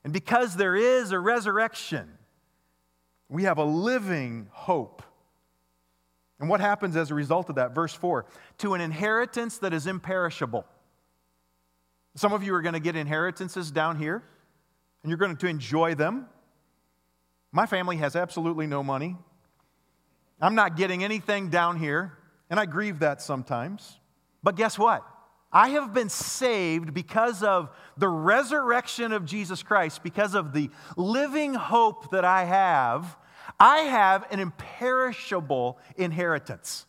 And 0.06 0.14
because 0.14 0.56
there 0.56 0.78
is 0.78 1.12
a 1.12 1.20
resurrection, 1.20 2.08
we 3.28 3.44
have 3.44 3.58
a 3.58 3.66
living 3.66 4.48
hope. 4.50 5.04
And 6.40 6.48
what 6.48 6.62
happens 6.62 6.96
as 6.96 7.12
a 7.12 7.14
result 7.14 7.50
of 7.50 7.56
that? 7.56 7.76
Verse 7.76 7.94
4 7.94 8.26
to 8.60 8.76
an 8.76 8.80
inheritance 8.80 9.58
that 9.58 9.74
is 9.74 9.88
imperishable. 9.88 10.66
Some 12.16 12.34
of 12.34 12.44
you 12.44 12.54
are 12.56 12.62
going 12.62 12.74
to 12.74 12.80
get 12.80 12.96
inheritances 12.96 13.72
down 13.72 13.98
here, 13.98 14.24
and 15.04 15.10
you're 15.10 15.18
going 15.18 15.36
to 15.36 15.48
enjoy 15.48 15.96
them. 15.96 16.28
My 17.52 17.66
family 17.66 17.98
has 17.98 18.16
absolutely 18.16 18.68
no 18.68 18.84
money. 18.84 19.16
I'm 20.42 20.56
not 20.56 20.78
getting 20.78 21.04
anything 21.04 21.50
down 21.50 21.78
here, 21.78 22.18
and 22.50 22.60
I 22.60 22.66
grieve 22.66 23.00
that 23.00 23.22
sometimes. 23.22 24.00
But 24.44 24.56
guess 24.56 24.78
what? 24.78 25.06
I 25.52 25.70
have 25.70 25.94
been 25.94 26.10
saved 26.10 26.94
because 26.94 27.42
of 27.42 27.70
the 27.98 28.08
resurrection 28.08 29.12
of 29.14 29.26
Jesus 29.26 29.64
Christ, 29.64 30.04
because 30.04 30.36
of 30.36 30.54
the 30.54 30.70
living 30.96 31.56
hope 31.56 32.12
that 32.12 32.24
I 32.24 32.46
have. 32.46 33.18
I 33.60 33.80
have 33.80 34.32
an 34.32 34.40
imperishable 34.40 35.80
inheritance. 35.98 36.86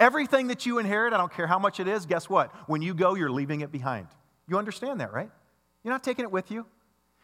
Everything 0.00 0.46
that 0.48 0.64
you 0.64 0.78
inherit, 0.78 1.12
I 1.12 1.18
don't 1.18 1.32
care 1.32 1.46
how 1.46 1.58
much 1.58 1.80
it 1.80 1.88
is, 1.88 2.06
guess 2.06 2.30
what? 2.30 2.52
When 2.68 2.82
you 2.82 2.94
go, 2.94 3.14
you're 3.14 3.30
leaving 3.30 3.60
it 3.60 3.70
behind. 3.70 4.08
You 4.48 4.58
understand 4.58 5.00
that, 5.00 5.12
right? 5.12 5.30
You're 5.84 5.92
not 5.92 6.02
taking 6.02 6.24
it 6.24 6.30
with 6.30 6.50
you. 6.50 6.66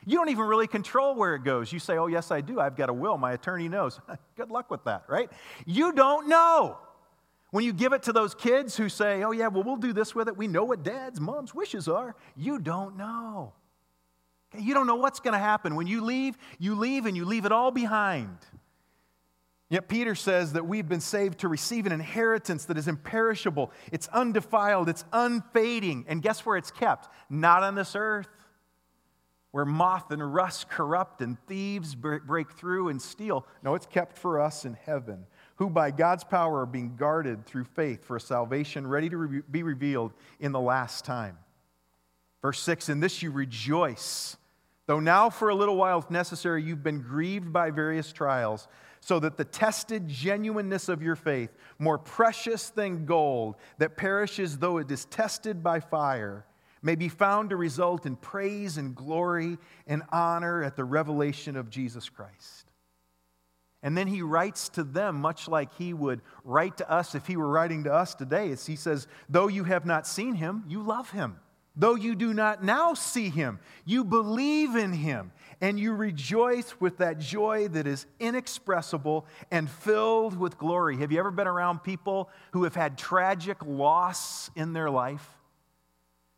You 0.06 0.18
don't 0.18 0.28
even 0.28 0.44
really 0.44 0.66
control 0.66 1.14
where 1.14 1.34
it 1.34 1.44
goes. 1.44 1.72
You 1.72 1.78
say, 1.78 1.96
Oh, 1.96 2.06
yes, 2.06 2.30
I 2.30 2.40
do. 2.40 2.60
I've 2.60 2.76
got 2.76 2.90
a 2.90 2.92
will. 2.92 3.16
My 3.16 3.32
attorney 3.32 3.68
knows. 3.68 4.00
Good 4.36 4.50
luck 4.50 4.70
with 4.70 4.84
that, 4.84 5.04
right? 5.08 5.30
You 5.64 5.92
don't 5.92 6.28
know. 6.28 6.78
When 7.54 7.64
you 7.64 7.72
give 7.72 7.92
it 7.92 8.02
to 8.02 8.12
those 8.12 8.34
kids 8.34 8.76
who 8.76 8.88
say, 8.88 9.22
oh, 9.22 9.30
yeah, 9.30 9.46
well, 9.46 9.62
we'll 9.62 9.76
do 9.76 9.92
this 9.92 10.12
with 10.12 10.26
it, 10.26 10.36
we 10.36 10.48
know 10.48 10.64
what 10.64 10.82
dad's, 10.82 11.20
mom's 11.20 11.54
wishes 11.54 11.86
are, 11.86 12.16
you 12.34 12.58
don't 12.58 12.96
know. 12.96 13.52
Okay? 14.52 14.60
You 14.60 14.74
don't 14.74 14.88
know 14.88 14.96
what's 14.96 15.20
going 15.20 15.34
to 15.34 15.38
happen. 15.38 15.76
When 15.76 15.86
you 15.86 16.00
leave, 16.00 16.36
you 16.58 16.74
leave 16.74 17.06
and 17.06 17.16
you 17.16 17.24
leave 17.24 17.44
it 17.44 17.52
all 17.52 17.70
behind. 17.70 18.38
Yet 19.74 19.88
Peter 19.88 20.14
says 20.14 20.52
that 20.52 20.68
we've 20.68 20.88
been 20.88 21.00
saved 21.00 21.40
to 21.40 21.48
receive 21.48 21.84
an 21.84 21.90
inheritance 21.90 22.66
that 22.66 22.78
is 22.78 22.86
imperishable, 22.86 23.72
it's 23.90 24.06
undefiled, 24.06 24.88
it's 24.88 25.04
unfading. 25.12 26.04
And 26.06 26.22
guess 26.22 26.46
where 26.46 26.56
it's 26.56 26.70
kept? 26.70 27.08
Not 27.28 27.64
on 27.64 27.74
this 27.74 27.96
earth, 27.96 28.28
where 29.50 29.64
moth 29.64 30.12
and 30.12 30.32
rust 30.32 30.68
corrupt 30.68 31.22
and 31.22 31.36
thieves 31.48 31.96
break 31.96 32.52
through 32.52 32.90
and 32.90 33.02
steal. 33.02 33.48
No, 33.64 33.74
it's 33.74 33.86
kept 33.86 34.16
for 34.16 34.40
us 34.40 34.64
in 34.64 34.74
heaven 34.74 35.26
who 35.56 35.68
by 35.68 35.90
God's 35.90 36.22
power 36.22 36.60
are 36.60 36.66
being 36.66 36.94
guarded 36.94 37.44
through 37.44 37.64
faith 37.64 38.04
for 38.04 38.14
a 38.14 38.20
salvation 38.20 38.86
ready 38.86 39.10
to 39.10 39.42
be 39.50 39.64
revealed 39.64 40.12
in 40.38 40.52
the 40.52 40.60
last 40.60 41.04
time. 41.04 41.36
Verse 42.42 42.60
6 42.60 42.90
In 42.90 43.00
this 43.00 43.24
you 43.24 43.32
rejoice, 43.32 44.36
though 44.86 45.00
now 45.00 45.30
for 45.30 45.48
a 45.48 45.54
little 45.56 45.76
while, 45.76 45.98
if 45.98 46.12
necessary, 46.12 46.62
you've 46.62 46.84
been 46.84 47.00
grieved 47.00 47.52
by 47.52 47.72
various 47.72 48.12
trials, 48.12 48.68
so 49.04 49.20
that 49.20 49.36
the 49.36 49.44
tested 49.44 50.08
genuineness 50.08 50.88
of 50.88 51.02
your 51.02 51.14
faith, 51.14 51.50
more 51.78 51.98
precious 51.98 52.70
than 52.70 53.04
gold 53.04 53.54
that 53.76 53.98
perishes 53.98 54.56
though 54.56 54.78
it 54.78 54.90
is 54.90 55.04
tested 55.04 55.62
by 55.62 55.78
fire, 55.78 56.46
may 56.80 56.94
be 56.94 57.10
found 57.10 57.50
to 57.50 57.56
result 57.56 58.06
in 58.06 58.16
praise 58.16 58.78
and 58.78 58.94
glory 58.94 59.58
and 59.86 60.02
honor 60.10 60.64
at 60.64 60.74
the 60.74 60.84
revelation 60.84 61.54
of 61.54 61.68
Jesus 61.68 62.08
Christ. 62.08 62.72
And 63.82 63.94
then 63.94 64.06
he 64.06 64.22
writes 64.22 64.70
to 64.70 64.82
them, 64.82 65.16
much 65.16 65.48
like 65.48 65.74
he 65.74 65.92
would 65.92 66.22
write 66.42 66.78
to 66.78 66.90
us 66.90 67.14
if 67.14 67.26
he 67.26 67.36
were 67.36 67.48
writing 67.48 67.84
to 67.84 67.92
us 67.92 68.14
today. 68.14 68.52
As 68.52 68.64
he 68.64 68.74
says, 68.74 69.06
Though 69.28 69.48
you 69.48 69.64
have 69.64 69.84
not 69.84 70.06
seen 70.06 70.36
him, 70.36 70.64
you 70.66 70.82
love 70.82 71.10
him. 71.10 71.36
Though 71.76 71.96
you 71.96 72.14
do 72.14 72.32
not 72.32 72.62
now 72.62 72.94
see 72.94 73.28
him, 73.28 73.58
you 73.84 74.04
believe 74.04 74.76
in 74.76 74.92
him, 74.92 75.32
and 75.64 75.80
you 75.80 75.94
rejoice 75.94 76.78
with 76.78 76.98
that 76.98 77.18
joy 77.18 77.66
that 77.68 77.86
is 77.86 78.04
inexpressible 78.20 79.24
and 79.50 79.70
filled 79.70 80.38
with 80.38 80.58
glory. 80.58 80.98
Have 80.98 81.10
you 81.10 81.18
ever 81.18 81.30
been 81.30 81.46
around 81.46 81.82
people 81.82 82.28
who 82.50 82.64
have 82.64 82.74
had 82.74 82.98
tragic 82.98 83.56
loss 83.64 84.50
in 84.54 84.74
their 84.74 84.90
life? 84.90 85.26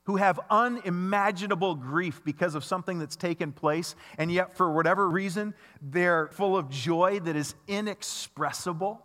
who 0.05 0.15
have 0.15 0.39
unimaginable 0.51 1.75
grief 1.75 2.23
because 2.25 2.55
of 2.55 2.65
something 2.65 3.01
that's 3.01 3.17
taken 3.17 3.51
place, 3.51 3.97
and 4.19 4.31
yet, 4.31 4.57
for 4.57 4.71
whatever 4.71 5.11
reason, 5.11 5.53
they're 5.83 6.29
full 6.29 6.57
of 6.57 6.71
joy 6.71 7.19
that 7.19 7.35
is 7.35 7.57
inexpressible. 7.67 9.05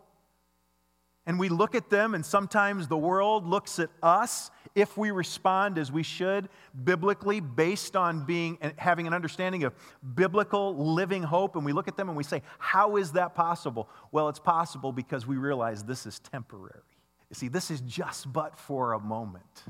And 1.26 1.40
we 1.40 1.50
look 1.50 1.74
at 1.74 1.90
them, 1.90 2.14
and 2.14 2.24
sometimes 2.24 2.88
the 2.88 3.00
world 3.00 3.48
looks 3.48 3.80
at 3.80 3.90
us 4.04 4.52
if 4.76 4.98
we 4.98 5.12
respond 5.12 5.78
as 5.78 5.92
we 5.92 6.04
should 6.04 6.50
biblically 6.84 7.40
based 7.40 7.96
on 7.96 8.26
being 8.26 8.58
having 8.78 9.08
an 9.08 9.14
understanding 9.14 9.64
of 9.64 9.74
biblical 10.16 10.94
living 10.94 11.24
hope 11.24 11.56
and 11.56 11.66
we 11.66 11.74
look 11.74 11.88
at 11.88 11.98
them 11.98 12.08
and 12.08 12.18
we 12.18 12.24
say 12.24 12.42
how 12.58 12.96
is 12.96 13.12
that 13.12 13.36
possible 13.36 13.90
well 14.12 14.30
it's 14.30 14.40
possible 14.40 14.92
because 14.92 15.28
we 15.28 15.38
realize 15.38 15.84
this 15.84 16.06
is 16.06 16.20
temporary 16.20 16.82
you 17.30 17.36
see 17.36 17.48
this 17.48 17.70
is 17.72 17.82
just 17.82 18.32
but 18.32 18.58
for 18.58 18.94
a 18.94 19.00
moment 19.00 19.64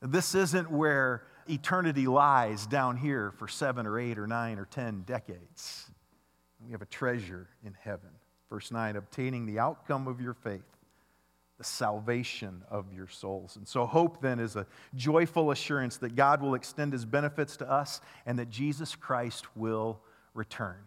this 0.00 0.34
isn't 0.34 0.70
where 0.70 1.24
eternity 1.48 2.06
lies 2.06 2.66
down 2.66 2.96
here 2.96 3.32
for 3.32 3.48
seven 3.48 3.86
or 3.86 3.98
eight 3.98 4.18
or 4.18 4.26
nine 4.26 4.58
or 4.58 4.64
ten 4.66 5.02
decades. 5.02 5.90
We 6.64 6.72
have 6.72 6.82
a 6.82 6.86
treasure 6.86 7.48
in 7.64 7.74
heaven. 7.80 8.10
Verse 8.50 8.70
9, 8.70 8.96
obtaining 8.96 9.46
the 9.46 9.58
outcome 9.58 10.08
of 10.08 10.20
your 10.20 10.34
faith, 10.34 10.62
the 11.58 11.64
salvation 11.64 12.62
of 12.70 12.92
your 12.92 13.08
souls. 13.08 13.56
And 13.56 13.66
so, 13.66 13.84
hope 13.84 14.22
then 14.22 14.38
is 14.38 14.54
a 14.56 14.66
joyful 14.94 15.50
assurance 15.50 15.96
that 15.98 16.14
God 16.14 16.40
will 16.40 16.54
extend 16.54 16.92
his 16.92 17.04
benefits 17.04 17.56
to 17.58 17.70
us 17.70 18.00
and 18.26 18.38
that 18.38 18.48
Jesus 18.48 18.94
Christ 18.94 19.56
will 19.56 20.00
return. 20.34 20.78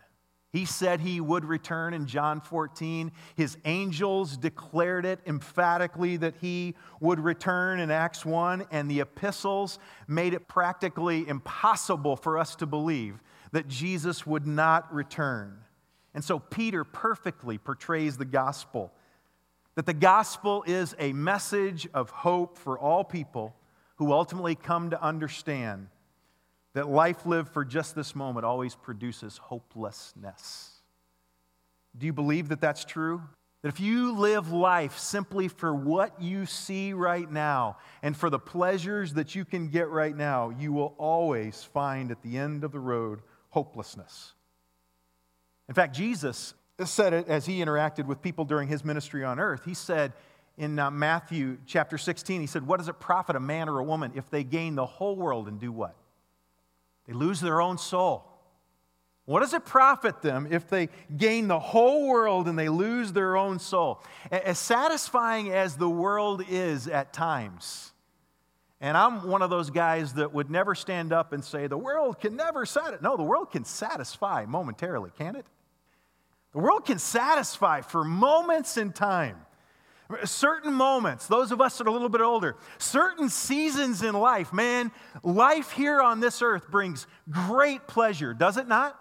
He 0.54 0.66
said 0.66 1.00
he 1.00 1.22
would 1.22 1.46
return 1.46 1.94
in 1.94 2.08
John 2.08 2.42
14. 2.42 3.12
His 3.36 3.58
angels 3.64 4.36
declared 4.36 5.06
it 5.06 5.20
emphatically 5.26 6.18
that 6.18 6.36
he 6.42 6.76
would 7.00 7.20
return 7.20 7.80
in 7.80 7.90
Acts 7.90 8.26
1, 8.26 8.66
and 8.70 8.92
the 8.92 9.00
epistles 9.00 9.80
made 10.08 10.34
it 10.34 10.50
practically 10.50 11.28
impossible 11.28 12.18
for 12.18 12.38
us 12.38 12.56
to 12.58 12.66
believe 12.66 13.22
that 13.54 13.70
Jesus 13.70 14.26
would 14.26 14.46
not 14.46 14.94
return. 14.94 15.58
And 16.14 16.24
so 16.24 16.40
Peter 16.40 16.84
perfectly 16.84 17.58
portrays 17.58 18.18
the 18.18 18.26
gospel 18.26 18.94
that 19.76 19.86
the 19.86 19.94
gospel 19.94 20.64
is 20.68 20.96
a 21.00 21.14
message 21.14 21.88
of 21.94 22.10
hope 22.10 22.58
for 22.58 22.78
all 22.78 23.04
people 23.04 23.56
who 23.96 24.12
ultimately 24.12 24.56
come 24.56 24.90
to 24.90 25.02
understand 25.02 25.88
that 26.74 26.90
life 26.90 27.26
lived 27.26 27.50
for 27.50 27.66
just 27.66 27.96
this 27.96 28.16
moment 28.16 28.46
always 28.46 28.76
produces 28.76 29.38
hopelessness. 29.38 30.72
Do 31.98 32.06
you 32.06 32.14
believe 32.14 32.50
that 32.50 32.62
that's 32.62 32.86
true? 32.86 33.22
That 33.62 33.70
if 33.70 33.80
you 33.80 34.14
live 34.14 34.52
life 34.52 34.98
simply 34.98 35.48
for 35.48 35.76
what 35.76 36.22
you 36.22 36.46
see 36.46 36.94
right 36.94 37.30
now 37.30 37.78
and 38.02 38.16
for 38.16 38.30
the 38.30 38.40
pleasures 38.40 39.14
that 39.14 39.36
you 39.36 39.46
can 39.46 39.68
get 39.68 39.90
right 39.90 40.16
now, 40.16 40.50
you 40.50 40.74
will 40.74 40.96
always 40.98 41.64
find 41.64 42.10
at 42.10 42.22
the 42.24 42.38
end 42.38 42.64
of 42.64 42.72
the 42.72 42.80
road 42.80 43.20
hopelessness. 43.50 44.34
In 45.70 45.76
fact, 45.76 45.96
Jesus 45.96 46.54
said 46.88 47.14
it 47.14 47.28
as 47.28 47.46
he 47.46 47.60
interacted 47.60 48.06
with 48.06 48.22
people 48.22 48.46
during 48.46 48.68
his 48.68 48.84
ministry 48.84 49.24
on 49.24 49.40
earth. 49.40 49.66
He 49.66 49.74
said 49.74 50.14
in 50.58 50.78
uh, 50.78 50.92
Matthew 50.92 51.58
chapter 51.66 51.98
16, 51.98 52.42
he 52.42 52.48
said, 52.48 52.66
What 52.66 52.78
does 52.78 52.88
it 52.88 53.00
profit 53.00 53.36
a 53.36 53.40
man 53.40 53.70
or 53.70 53.80
a 53.80 53.84
woman 53.84 54.12
if 54.16 54.30
they 54.30 54.44
gain 54.44 54.76
the 54.76 54.86
whole 54.86 55.16
world 55.16 55.48
and 55.48 55.60
do 55.60 55.72
what? 55.72 55.96
They 57.08 57.14
lose 57.14 57.42
their 57.42 57.62
own 57.62 57.78
soul. 57.78 58.26
What 59.26 59.42
does 59.42 59.54
it 59.54 59.66
profit 59.66 60.22
them 60.22 60.48
if 60.50 60.68
they 60.68 60.90
gain 61.16 61.48
the 61.48 61.60
whole 61.60 62.08
world 62.08 62.48
and 62.48 62.58
they 62.58 62.70
lose 62.70 63.14
their 63.14 63.38
own 63.38 63.60
soul? 63.60 64.04
As 64.32 64.60
satisfying 64.60 65.52
as 65.52 65.78
the 65.78 65.90
world 65.90 66.44
is 66.50 66.88
at 66.88 67.14
times, 67.14 67.92
And 68.84 68.98
I'm 68.98 69.28
one 69.28 69.44
of 69.44 69.52
those 69.52 69.70
guys 69.70 70.16
that 70.16 70.34
would 70.34 70.50
never 70.50 70.74
stand 70.74 71.14
up 71.14 71.34
and 71.34 71.46
say, 71.46 71.68
the 71.68 71.78
world 71.78 72.20
can 72.20 72.36
never 72.36 72.66
satisfy. 72.66 72.98
No, 73.02 73.16
the 73.16 73.24
world 73.24 73.52
can 73.52 73.64
satisfy 73.64 74.46
momentarily, 74.46 75.12
can 75.18 75.36
it? 75.36 75.46
The 76.54 76.60
world 76.60 76.86
can 76.86 77.00
satisfy 77.00 77.82
for 77.82 78.04
moments 78.04 78.78
in 78.78 78.92
time. 78.92 79.38
Certain 80.26 80.74
moments, 80.74 81.28
those 81.28 81.54
of 81.54 81.62
us 81.62 81.78
that 81.78 81.88
are 81.88 81.90
a 81.90 81.94
little 81.94 82.10
bit 82.10 82.20
older, 82.20 82.58
certain 82.78 83.30
seasons 83.30 84.04
in 84.04 84.14
life, 84.14 84.52
man, 84.52 84.92
life 85.24 85.72
here 85.72 86.02
on 86.02 86.20
this 86.20 86.42
earth 86.42 86.70
brings 86.70 87.08
great 87.30 87.88
pleasure, 87.88 88.34
does 88.34 88.58
it 88.58 88.68
not? 88.68 89.00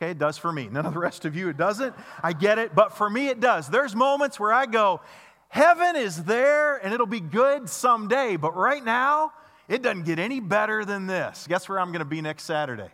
Okay, 0.00 0.10
it 0.10 0.18
does 0.18 0.36
for 0.36 0.52
me. 0.52 0.68
None 0.68 0.84
of 0.84 0.92
the 0.92 1.00
rest 1.00 1.24
of 1.24 1.34
you, 1.34 1.48
it 1.48 1.56
doesn't. 1.56 1.94
I 2.22 2.34
get 2.34 2.58
it, 2.58 2.74
but 2.74 2.92
for 2.92 3.08
me, 3.08 3.28
it 3.28 3.40
does. 3.40 3.68
There's 3.68 3.96
moments 3.96 4.38
where 4.38 4.52
I 4.52 4.66
go, 4.66 5.00
heaven 5.48 5.96
is 5.96 6.24
there 6.24 6.76
and 6.76 6.92
it'll 6.92 7.06
be 7.06 7.20
good 7.20 7.68
someday, 7.68 8.36
but 8.36 8.54
right 8.54 8.84
now, 8.84 9.32
it 9.68 9.82
doesn't 9.82 10.04
get 10.04 10.18
any 10.18 10.40
better 10.40 10.84
than 10.84 11.06
this. 11.06 11.46
Guess 11.48 11.68
where 11.68 11.80
I'm 11.80 11.92
going 11.92 12.00
to 12.00 12.04
be 12.04 12.20
next 12.20 12.44
Saturday? 12.44 12.90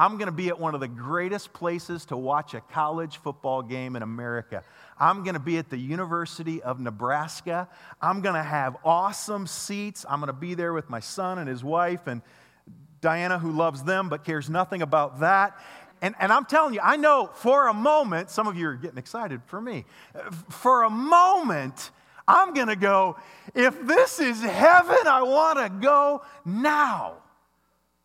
I'm 0.00 0.16
going 0.16 0.28
to 0.28 0.32
be 0.32 0.48
at 0.48 0.58
one 0.58 0.74
of 0.74 0.80
the 0.80 0.88
greatest 0.88 1.52
places 1.52 2.06
to 2.06 2.16
watch 2.16 2.54
a 2.54 2.62
college 2.62 3.18
football 3.18 3.60
game 3.60 3.96
in 3.96 4.02
America. 4.02 4.64
I'm 4.98 5.24
going 5.24 5.34
to 5.34 5.40
be 5.40 5.58
at 5.58 5.68
the 5.68 5.76
University 5.76 6.62
of 6.62 6.80
Nebraska. 6.80 7.68
I'm 8.00 8.22
going 8.22 8.34
to 8.34 8.42
have 8.42 8.78
awesome 8.82 9.46
seats. 9.46 10.06
I'm 10.08 10.20
going 10.20 10.28
to 10.28 10.32
be 10.32 10.54
there 10.54 10.72
with 10.72 10.88
my 10.88 11.00
son 11.00 11.38
and 11.38 11.46
his 11.46 11.62
wife 11.62 12.06
and 12.06 12.22
Diana, 13.02 13.38
who 13.38 13.52
loves 13.52 13.82
them 13.82 14.08
but 14.08 14.24
cares 14.24 14.48
nothing 14.48 14.80
about 14.80 15.20
that. 15.20 15.60
And, 16.00 16.14
and 16.18 16.32
I'm 16.32 16.46
telling 16.46 16.72
you, 16.72 16.80
I 16.82 16.96
know 16.96 17.28
for 17.34 17.68
a 17.68 17.74
moment, 17.74 18.30
some 18.30 18.48
of 18.48 18.56
you 18.56 18.68
are 18.68 18.76
getting 18.76 18.96
excited 18.96 19.42
for 19.48 19.60
me. 19.60 19.84
For 20.48 20.84
a 20.84 20.90
moment, 20.90 21.90
I'm 22.26 22.54
going 22.54 22.68
to 22.68 22.76
go, 22.76 23.18
if 23.54 23.78
this 23.86 24.18
is 24.18 24.40
heaven, 24.40 25.06
I 25.06 25.20
want 25.24 25.58
to 25.58 25.68
go 25.68 26.22
now. 26.46 27.16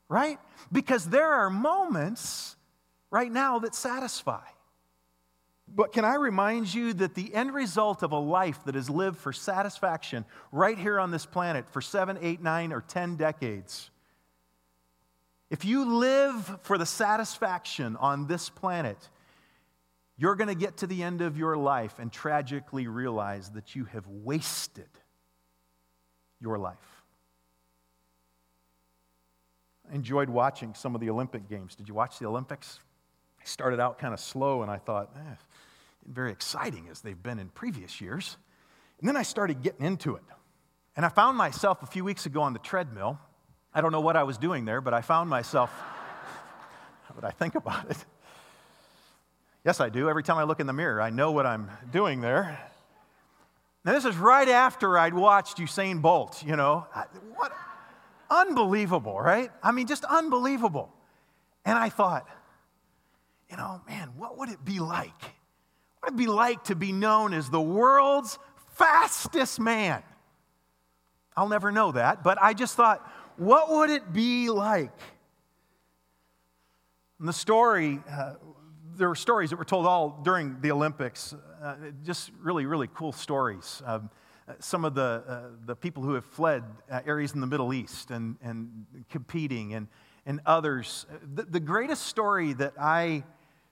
Right? 0.08 0.40
Because 0.72 1.10
there 1.10 1.28
are 1.28 1.50
moments 1.50 2.56
right 3.10 3.32
now 3.32 3.60
that 3.60 3.74
satisfy. 3.74 4.44
But 5.68 5.94
can 5.94 6.06
I 6.06 6.16
remind 6.16 6.74
you 6.74 6.94
that 6.94 7.16
the 7.16 7.34
end 7.34 7.54
result 7.54 8.04
of 8.04 8.12
a 8.12 8.20
life 8.20 8.60
that 8.66 8.76
is 8.76 8.90
lived 8.90 9.18
for 9.18 9.34
satisfaction 9.34 10.26
right 10.52 10.78
here 10.78 11.00
on 11.00 11.12
this 11.12 11.26
planet 11.26 11.68
for 11.70 11.82
seven, 11.82 12.20
eight, 12.22 12.42
nine, 12.42 12.72
or 12.72 12.82
ten 12.82 13.16
decades, 13.16 13.90
if 15.50 15.66
you 15.66 15.98
live 15.98 16.60
for 16.62 16.78
the 16.78 16.86
satisfaction 16.86 17.96
on 17.98 18.28
this 18.28 18.50
planet, 18.50 18.98
you're 20.18 20.36
going 20.36 20.48
to 20.48 20.56
get 20.56 20.78
to 20.78 20.88
the 20.88 21.04
end 21.04 21.22
of 21.22 21.38
your 21.38 21.58
life 21.58 22.00
and 22.00 22.12
tragically 22.12 22.88
realize 22.88 23.50
that 23.52 23.76
you 23.76 23.86
have 23.86 24.08
wasted 24.08 24.90
your 26.40 26.58
life. 26.58 26.95
Enjoyed 29.92 30.30
watching 30.30 30.74
some 30.74 30.96
of 30.96 31.02
the 31.02 31.10
Olympic 31.10 31.48
Games. 31.48 31.76
Did 31.76 31.88
you 31.88 31.94
watch 31.94 32.20
the 32.20 32.26
Olympics? 32.26 32.80
I 33.40 33.46
started 33.46 33.80
out 33.80 34.00
kind 34.00 34.14
of 34.14 34.20
slow 34.20 34.62
and 34.62 34.72
I 34.72 34.78
thought, 34.78 35.12
eh, 35.16 35.36
very 36.08 36.32
exciting 36.32 36.88
as 36.90 37.02
they've 37.02 37.22
been 37.22 37.40
in 37.40 37.50
previous 37.50 38.02
years. 38.02 38.38
And 39.00 39.08
then 39.08 39.18
I 39.18 39.24
started 39.24 39.62
getting 39.62 39.86
into 39.86 40.16
it. 40.16 40.24
And 40.96 41.06
I 41.06 41.10
found 41.10 41.38
myself 41.38 41.84
a 41.84 41.86
few 41.86 42.04
weeks 42.04 42.26
ago 42.26 42.42
on 42.42 42.54
the 42.54 42.60
treadmill. 42.60 43.20
I 43.74 43.82
don't 43.82 43.92
know 43.92 44.02
what 44.02 44.16
I 44.16 44.24
was 44.24 44.38
doing 44.38 44.66
there, 44.66 44.82
but 44.82 44.94
I 44.94 45.02
found 45.02 45.30
myself, 45.30 45.70
would 47.16 47.26
I 47.26 47.32
think 47.32 47.56
about 47.56 47.90
it? 47.92 48.06
Yes, 49.66 49.82
I 49.82 49.90
do. 49.90 50.10
Every 50.10 50.24
time 50.24 50.38
I 50.38 50.44
look 50.44 50.60
in 50.60 50.68
the 50.68 50.74
mirror, 50.74 51.02
I 51.02 51.10
know 51.10 51.32
what 51.32 51.46
I'm 51.46 51.70
doing 51.92 52.22
there. 52.22 52.60
Now, 53.84 53.94
this 53.94 54.06
is 54.06 54.16
right 54.16 54.48
after 54.48 54.98
I'd 54.98 55.14
watched 55.14 55.58
Usain 55.58 56.02
Bolt, 56.02 56.44
you 56.44 56.56
know. 56.56 56.88
What? 57.36 57.52
Unbelievable, 58.30 59.20
right? 59.20 59.52
I 59.62 59.72
mean, 59.72 59.88
just 59.88 60.04
unbelievable. 60.06 60.92
And 61.64 61.78
I 61.78 61.90
thought, 61.90 62.28
you 63.50 63.58
know, 63.58 63.82
man, 63.88 64.10
what 64.18 64.38
would 64.38 64.50
it 64.50 64.64
be 64.64 64.80
like? 64.80 65.22
What 66.00 66.12
would 66.12 66.14
it 66.14 66.18
be 66.18 66.28
like 66.28 66.66
to 66.66 66.76
be 66.76 66.92
known 66.92 67.34
as 67.34 67.50
the 67.50 67.62
world's 67.62 68.38
fastest 68.76 69.60
man? 69.60 70.04
I'll 71.38 71.50
never 71.50 71.72
know 71.72 71.92
that, 71.92 72.24
but 72.24 72.38
I 72.42 72.54
just 72.54 72.76
thought, 72.76 73.08
what 73.38 73.70
would 73.70 73.90
it 73.90 74.14
be 74.14 74.50
like? 74.50 74.92
And 77.20 77.28
the 77.28 77.34
story, 77.34 78.00
uh, 78.10 78.36
there 78.96 79.10
were 79.10 79.16
stories 79.16 79.50
that 79.50 79.58
were 79.58 79.66
told 79.66 79.86
all 79.86 80.20
during 80.24 80.62
the 80.62 80.72
Olympics, 80.72 81.34
uh, 81.62 81.76
just 82.04 82.32
really, 82.42 82.66
really 82.66 82.90
cool 82.94 83.12
stories. 83.12 83.82
Um, 83.86 84.10
some 84.60 84.86
of 84.86 84.94
the, 84.94 85.24
uh, 85.28 85.42
the 85.66 85.76
people 85.76 86.04
who 86.04 86.14
have 86.14 86.26
fled 86.26 86.64
uh, 86.92 87.02
areas 87.06 87.34
in 87.34 87.42
the 87.42 87.48
Middle 87.48 87.74
East 87.74 88.12
and, 88.12 88.36
and 88.44 88.86
competing, 89.10 89.74
and, 89.74 89.88
and 90.26 90.40
others. 90.46 91.06
The, 91.34 91.44
the 91.44 91.60
greatest 91.60 92.04
story 92.04 92.54
that 92.54 92.74
I, 92.80 93.24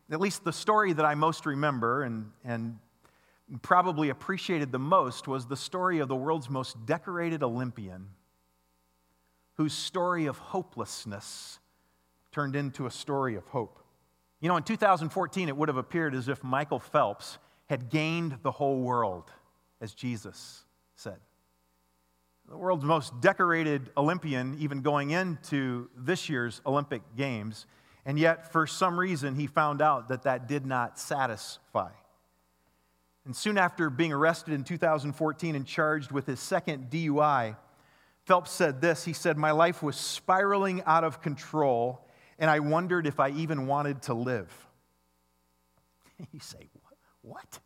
at 0.09 0.19
least 0.19 0.43
the 0.43 0.53
story 0.53 0.93
that 0.93 1.05
I 1.05 1.15
most 1.15 1.45
remember 1.45 2.03
and, 2.03 2.31
and 2.43 2.79
probably 3.61 4.09
appreciated 4.09 4.71
the 4.71 4.79
most, 4.79 5.27
was 5.27 5.45
the 5.45 5.57
story 5.57 5.99
of 5.99 6.07
the 6.07 6.15
world's 6.15 6.49
most 6.49 6.85
decorated 6.85 7.43
Olympian 7.43 8.07
whose 9.55 9.73
story 9.73 10.25
of 10.25 10.37
hopelessness 10.39 11.59
turned 12.31 12.55
into 12.55 12.87
a 12.87 12.91
story 12.91 13.35
of 13.35 13.45
hope. 13.47 13.79
You 14.41 14.49
know, 14.49 14.57
in 14.57 14.63
2014, 14.63 15.47
it 15.47 15.55
would 15.55 15.69
have 15.69 15.77
appeared 15.77 16.15
as 16.15 16.27
if 16.27 16.43
Michael 16.43 16.79
Phelps 16.79 17.37
had 17.69 17.91
gained 17.91 18.39
the 18.41 18.51
whole 18.51 18.81
world 18.81 19.31
as 19.83 19.93
Jesus 19.93 20.63
said. 20.95 21.19
The 22.49 22.57
world's 22.57 22.85
most 22.85 23.19
decorated 23.19 23.91
Olympian, 23.97 24.55
even 24.59 24.81
going 24.81 25.11
into 25.11 25.89
this 25.95 26.29
year's 26.29 26.61
Olympic 26.65 27.01
Games, 27.17 27.67
and 28.05 28.17
yet 28.17 28.51
for 28.51 28.65
some 28.65 28.97
reason 28.97 29.35
he 29.35 29.45
found 29.45 29.81
out 29.81 30.07
that 30.07 30.23
that 30.23 30.47
did 30.47 30.65
not 30.65 30.97
satisfy. 30.97 31.89
And 33.25 33.35
soon 33.35 33.57
after 33.57 33.89
being 33.89 34.13
arrested 34.13 34.53
in 34.53 34.63
2014 34.63 35.55
and 35.55 35.65
charged 35.65 36.11
with 36.11 36.25
his 36.25 36.39
second 36.39 36.89
DUI, 36.89 37.55
Phelps 38.25 38.51
said 38.51 38.79
this 38.81 39.03
He 39.03 39.13
said, 39.13 39.37
My 39.37 39.51
life 39.51 39.83
was 39.83 39.97
spiraling 39.97 40.81
out 40.85 41.03
of 41.03 41.21
control, 41.21 42.07
and 42.39 42.49
I 42.49 42.59
wondered 42.59 43.05
if 43.05 43.19
I 43.19 43.31
even 43.31 43.67
wanted 43.67 44.01
to 44.03 44.13
live. 44.13 44.51
You 46.31 46.39
say, 46.39 46.69
What? 47.21 47.59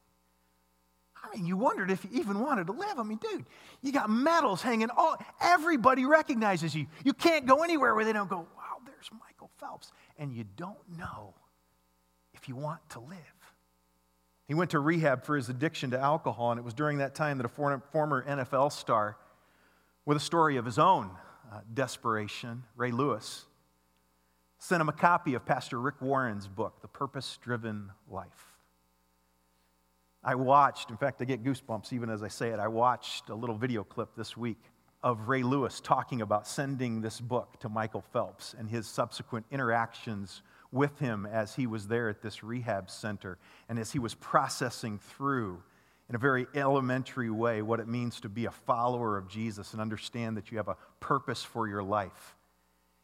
I 1.27 1.35
mean, 1.35 1.45
you 1.45 1.57
wondered 1.57 1.91
if 1.91 2.03
you 2.03 2.09
even 2.13 2.39
wanted 2.39 2.67
to 2.67 2.73
live. 2.73 2.97
I 2.97 3.03
mean, 3.03 3.17
dude, 3.17 3.45
you 3.81 3.91
got 3.91 4.09
medals 4.09 4.61
hanging 4.61 4.89
all, 4.89 5.17
everybody 5.41 6.05
recognizes 6.05 6.75
you. 6.75 6.87
You 7.03 7.13
can't 7.13 7.45
go 7.45 7.63
anywhere 7.63 7.95
where 7.95 8.05
they 8.05 8.13
don't 8.13 8.29
go, 8.29 8.47
wow, 8.57 8.77
there's 8.85 9.09
Michael 9.19 9.49
Phelps. 9.57 9.91
And 10.17 10.31
you 10.31 10.45
don't 10.55 10.77
know 10.97 11.33
if 12.33 12.47
you 12.47 12.55
want 12.55 12.87
to 12.91 12.99
live. 12.99 13.17
He 14.47 14.53
went 14.53 14.71
to 14.71 14.79
rehab 14.79 15.25
for 15.25 15.35
his 15.35 15.49
addiction 15.49 15.91
to 15.91 15.99
alcohol, 15.99 16.51
and 16.51 16.59
it 16.59 16.63
was 16.63 16.73
during 16.73 16.99
that 16.99 17.15
time 17.15 17.37
that 17.37 17.45
a 17.45 17.49
former 17.49 18.23
NFL 18.25 18.71
star, 18.71 19.17
with 20.05 20.15
a 20.15 20.21
story 20.21 20.55
of 20.55 20.63
his 20.65 20.79
own 20.79 21.11
uh, 21.51 21.59
desperation, 21.73 22.63
Ray 22.77 22.91
Lewis, 22.91 23.45
sent 24.57 24.79
him 24.79 24.87
a 24.87 24.93
copy 24.93 25.33
of 25.33 25.45
Pastor 25.45 25.79
Rick 25.79 26.01
Warren's 26.01 26.47
book, 26.47 26.81
The 26.81 26.87
Purpose 26.87 27.37
Driven 27.41 27.91
Life. 28.09 28.56
I 30.27 30.35
watched, 30.35 30.89
in 30.89 30.97
fact, 30.97 31.21
I 31.21 31.23
get 31.23 31.41
goosebumps 31.41 31.93
even 31.93 32.09
as 32.09 32.21
I 32.21 32.27
say 32.27 32.49
it. 32.49 32.59
I 32.59 32.67
watched 32.67 33.29
a 33.29 33.33
little 33.33 33.55
video 33.55 33.85
clip 33.85 34.09
this 34.17 34.35
week 34.35 34.59
of 35.01 35.29
Ray 35.29 35.41
Lewis 35.41 35.79
talking 35.79 36.21
about 36.21 36.45
sending 36.45 36.99
this 36.99 37.21
book 37.21 37.57
to 37.61 37.69
Michael 37.69 38.03
Phelps 38.11 38.53
and 38.59 38.69
his 38.69 38.87
subsequent 38.87 39.45
interactions 39.51 40.41
with 40.69 40.99
him 40.99 41.25
as 41.25 41.55
he 41.55 41.65
was 41.65 41.87
there 41.87 42.09
at 42.09 42.21
this 42.21 42.43
rehab 42.43 42.89
center 42.89 43.37
and 43.69 43.79
as 43.79 43.93
he 43.93 43.99
was 43.99 44.15
processing 44.15 44.99
through 44.99 45.63
in 46.09 46.15
a 46.15 46.19
very 46.19 46.45
elementary 46.53 47.29
way 47.29 47.61
what 47.61 47.79
it 47.79 47.87
means 47.87 48.19
to 48.19 48.27
be 48.27 48.47
a 48.47 48.51
follower 48.51 49.17
of 49.17 49.29
Jesus 49.29 49.71
and 49.71 49.81
understand 49.81 50.35
that 50.35 50.51
you 50.51 50.57
have 50.57 50.67
a 50.67 50.75
purpose 50.99 51.41
for 51.41 51.69
your 51.69 51.83
life. 51.83 52.35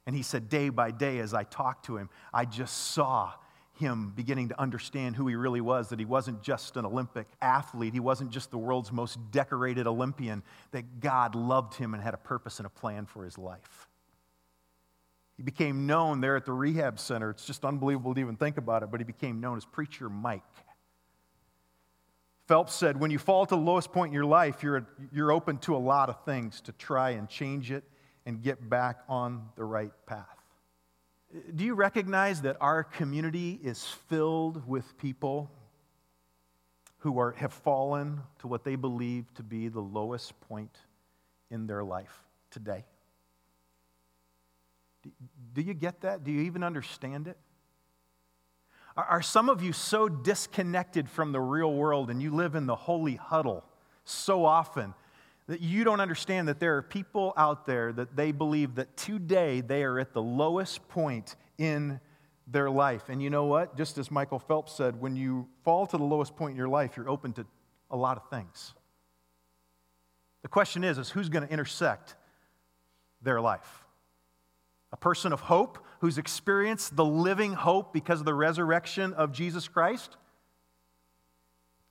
And 0.05 0.13
he 0.13 0.23
said, 0.23 0.49
day 0.49 0.67
by 0.67 0.91
day, 0.91 1.19
as 1.19 1.33
I 1.33 1.45
talked 1.45 1.86
to 1.86 1.95
him, 1.95 2.09
I 2.33 2.43
just 2.43 2.91
saw 2.91 3.31
him 3.79 4.13
beginning 4.15 4.49
to 4.49 4.59
understand 4.62 5.15
who 5.15 5.27
he 5.27 5.36
really 5.36 5.62
was, 5.62 5.89
that 5.89 5.99
he 5.99 6.05
wasn't 6.05 6.41
just 6.41 6.77
an 6.77 6.86
Olympic 6.86 7.27
athlete, 7.41 7.93
he 7.93 7.99
wasn't 7.99 8.29
just 8.29 8.51
the 8.51 8.57
world's 8.57 8.91
most 8.91 9.19
decorated 9.31 9.88
Olympian, 9.88 10.43
that 10.71 10.99
God 10.99 11.36
loved 11.36 11.75
him 11.75 11.93
and 11.93 12.03
had 12.03 12.13
a 12.13 12.17
purpose 12.17 12.59
and 12.59 12.65
a 12.65 12.69
plan 12.69 13.05
for 13.05 13.23
his 13.25 13.38
life. 13.38 13.88
He 15.38 15.43
became 15.43 15.88
known 15.88 16.21
there 16.21 16.36
at 16.36 16.45
the 16.45 16.53
rehab 16.53 16.99
center. 16.99 17.31
It's 17.31 17.45
just 17.45 17.65
unbelievable 17.65 18.13
to 18.13 18.21
even 18.21 18.36
think 18.36 18.57
about 18.57 18.83
it, 18.83 18.91
but 18.91 18.99
he 18.99 19.03
became 19.03 19.41
known 19.41 19.57
as 19.57 19.65
Preacher 19.65 20.09
Mike. 20.09 20.43
Phelps 22.47 22.73
said, 22.75 22.99
When 22.99 23.09
you 23.09 23.17
fall 23.17 23.45
to 23.45 23.55
the 23.55 23.62
lowest 23.62 23.91
point 23.91 24.09
in 24.09 24.13
your 24.13 24.25
life, 24.25 24.62
you're, 24.62 24.86
you're 25.12 25.31
open 25.31 25.57
to 25.59 25.75
a 25.75 25.77
lot 25.77 26.09
of 26.09 26.23
things 26.25 26.62
to 26.62 26.71
try 26.73 27.12
and 27.12 27.27
change 27.27 27.71
it 27.71 27.83
and 28.25 28.43
get 28.43 28.69
back 28.69 28.99
on 29.09 29.49
the 29.55 29.63
right 29.63 29.91
path. 30.05 30.42
Do 31.56 31.63
you 31.63 31.74
recognize 31.74 32.41
that 32.43 32.58
our 32.62 32.84
community 32.84 33.60
is 33.63 33.84
filled 33.84 34.67
with 34.67 34.98
people 34.98 35.50
who 37.00 37.19
are, 37.19 37.32
have 37.34 37.54
fallen 37.54 38.22
to 38.39 38.48
what 38.48 38.63
they 38.63 38.76
believe 38.76 39.34
to 39.36 39.43
be 39.43 39.67
the 39.67 39.82
lowest 39.82 40.39
point 40.41 40.78
in 41.50 41.67
their 41.67 41.84
life? 41.84 42.24
today. 42.54 42.86
Do 45.54 45.62
you 45.62 45.74
get 45.74 46.02
that? 46.02 46.24
Do 46.24 46.32
you 46.32 46.41
even 46.41 46.63
understand 46.63 47.28
it? 47.28 47.38
Are 48.96 49.24
some 49.24 49.50
of 49.50 49.63
you 49.63 49.74
so 49.74 50.08
disconnected 50.08 51.10
from 51.10 51.32
the 51.32 51.41
real 51.41 51.74
world 51.74 52.12
and 52.12 52.22
you 52.22 52.30
live 52.30 52.54
in 52.54 52.67
the 52.67 52.76
holy 52.76 53.15
huddle 53.15 53.65
so 54.06 54.46
often 54.46 54.93
that 55.47 55.62
you 55.62 55.84
don't 55.84 55.99
understand 55.99 56.47
that 56.47 56.60
there 56.60 56.77
are 56.77 56.82
people 56.82 57.34
out 57.36 57.65
there 57.65 57.91
that 57.93 58.15
they 58.15 58.32
believe 58.32 58.75
that 58.75 58.95
today 58.95 59.62
they 59.62 59.84
are 59.84 59.99
at 59.99 60.13
the 60.13 60.21
lowest 60.21 60.88
point 60.88 61.36
in 61.58 61.99
their 62.47 62.69
life. 62.69 63.10
And 63.10 63.21
you 63.21 63.29
know 63.29 63.45
what? 63.45 63.77
Just 63.77 63.97
as 63.97 64.10
Michael 64.10 64.39
Phelps 64.39 64.73
said, 64.73 64.99
when 64.99 65.15
you 65.15 65.47
fall 65.63 65.86
to 65.88 65.97
the 65.97 66.03
lowest 66.03 66.36
point 66.36 66.51
in 66.51 66.58
your 66.58 66.69
life, 66.69 66.95
you're 66.95 67.10
open 67.10 67.34
to 67.34 67.45
a 67.91 67.97
lot 67.97 68.17
of 68.17 68.29
things. 68.29 68.73
The 70.41 70.47
question 70.49 70.84
is, 70.84 70.97
is 70.97 71.10
who's 71.10 71.29
going 71.29 71.45
to 71.45 71.51
intersect 71.51 72.15
their 73.21 73.39
life? 73.41 73.86
A 74.91 74.97
person 74.97 75.34
of 75.34 75.41
hope 75.41 75.79
who's 75.99 76.17
experienced 76.17 76.95
the 76.95 77.06
living 77.06 77.53
hope 77.53 77.93
because 77.93 78.19
of 78.19 78.25
the 78.25 78.34
resurrection 78.34 79.13
of 79.13 79.32
Jesus 79.32 79.67
Christ? 79.67 80.17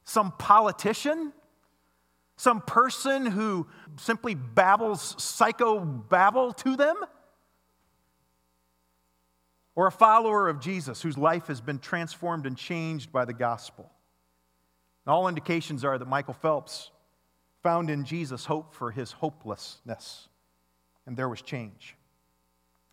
Some 0.04 0.32
politician? 0.32 1.32
Some 2.42 2.60
person 2.60 3.24
who 3.24 3.68
simply 3.98 4.34
babbles 4.34 5.14
psycho 5.22 5.78
babble 5.78 6.52
to 6.54 6.74
them? 6.74 6.96
Or 9.76 9.86
a 9.86 9.92
follower 9.92 10.48
of 10.48 10.58
Jesus 10.58 11.00
whose 11.00 11.16
life 11.16 11.46
has 11.46 11.60
been 11.60 11.78
transformed 11.78 12.44
and 12.44 12.58
changed 12.58 13.12
by 13.12 13.26
the 13.26 13.32
gospel? 13.32 13.92
All 15.06 15.28
indications 15.28 15.84
are 15.84 15.96
that 15.96 16.08
Michael 16.08 16.34
Phelps 16.34 16.90
found 17.62 17.90
in 17.90 18.04
Jesus 18.04 18.44
hope 18.44 18.74
for 18.74 18.90
his 18.90 19.12
hopelessness, 19.12 20.26
and 21.06 21.16
there 21.16 21.28
was 21.28 21.42
change. 21.42 21.94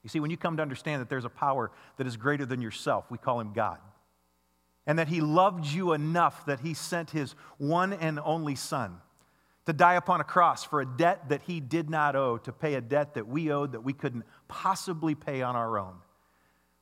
You 0.04 0.10
see, 0.10 0.20
when 0.20 0.30
you 0.30 0.38
come 0.38 0.58
to 0.58 0.62
understand 0.62 1.02
that 1.02 1.10
there's 1.10 1.26
a 1.26 1.30
power 1.30 1.72
that 1.98 2.06
is 2.06 2.18
greater 2.18 2.46
than 2.46 2.62
yourself, 2.62 3.10
we 3.10 3.18
call 3.18 3.40
him 3.40 3.54
God. 3.54 3.80
And 4.86 5.00
that 5.00 5.08
he 5.08 5.22
loved 5.22 5.66
you 5.66 5.94
enough 5.94 6.46
that 6.46 6.60
he 6.60 6.76
sent 6.76 7.10
his 7.10 7.34
one 7.58 7.94
and 7.94 8.20
only 8.24 8.54
Son 8.54 9.02
to 9.70 9.74
die 9.74 9.94
upon 9.94 10.20
a 10.20 10.24
cross 10.24 10.64
for 10.64 10.82
a 10.82 10.86
debt 10.86 11.30
that 11.30 11.44
he 11.44 11.60
did 11.60 11.92
not 11.92 12.16
owe, 12.16 12.40
to 12.40 12.52
pay 12.52 12.74
a 12.74 12.82
debt 12.82 13.14
that 13.14 13.28
we 13.28 13.52
owed 13.52 13.74
that 13.74 13.84
we 13.84 13.94
couldn't 13.94 14.26
possibly 14.48 15.14
pay 15.14 15.44
on 15.44 15.56
our 15.56 15.78
own. 15.78 15.94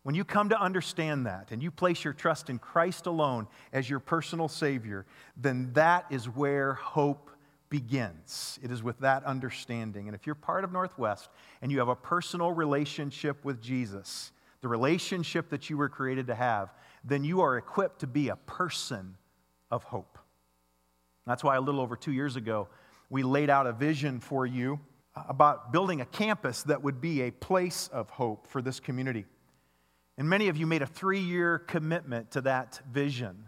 When 0.03 0.15
you 0.15 0.23
come 0.23 0.47
to 0.47 0.57
understand 0.57 1.25
that 1.25 1.51
and 1.51 1.61
you 1.61 1.69
place 1.69 2.05
your 2.05 2.13
trust 2.13 2.49
in 2.49 2.59
Christ 2.59 3.05
alone 3.05 3.47
as 3.73 3.89
your 3.89 3.99
personal 3.99 4.47
Savior, 4.47 5.05
then 5.35 5.73
that 5.73 6.05
is 6.09 6.29
where 6.29 6.75
hope 6.75 7.29
begins. 7.67 8.57
It 8.63 8.71
is 8.71 8.81
with 8.81 8.99
that 8.99 9.25
understanding. 9.25 10.07
And 10.07 10.15
if 10.15 10.25
you're 10.25 10.33
part 10.33 10.63
of 10.63 10.71
Northwest 10.71 11.27
and 11.61 11.69
you 11.69 11.79
have 11.79 11.89
a 11.89 11.95
personal 11.95 12.53
relationship 12.53 13.43
with 13.43 13.61
Jesus, 13.61 14.31
the 14.61 14.69
relationship 14.69 15.49
that 15.49 15.69
you 15.69 15.75
were 15.75 15.89
created 15.89 16.27
to 16.27 16.35
have, 16.35 16.73
then 17.03 17.25
you 17.25 17.41
are 17.41 17.57
equipped 17.57 17.99
to 17.99 18.07
be 18.07 18.29
a 18.29 18.37
person 18.37 19.17
of 19.69 19.83
hope. 19.83 20.17
That's 21.27 21.43
why 21.43 21.57
a 21.57 21.61
little 21.61 21.81
over 21.81 21.97
two 21.97 22.13
years 22.13 22.37
ago, 22.37 22.69
we 23.09 23.23
laid 23.23 23.49
out 23.49 23.67
a 23.67 23.73
vision 23.73 24.19
for 24.19 24.45
you 24.45 24.79
about 25.27 25.71
building 25.71 26.01
a 26.01 26.05
campus 26.05 26.63
that 26.63 26.83
would 26.83 27.01
be 27.01 27.21
a 27.23 27.31
place 27.31 27.89
of 27.91 28.09
hope 28.09 28.47
for 28.47 28.61
this 28.61 28.79
community. 28.79 29.25
And 30.17 30.29
many 30.29 30.47
of 30.47 30.57
you 30.57 30.67
made 30.67 30.81
a 30.81 30.87
three 30.87 31.19
year 31.19 31.59
commitment 31.59 32.31
to 32.31 32.41
that 32.41 32.81
vision. 32.91 33.47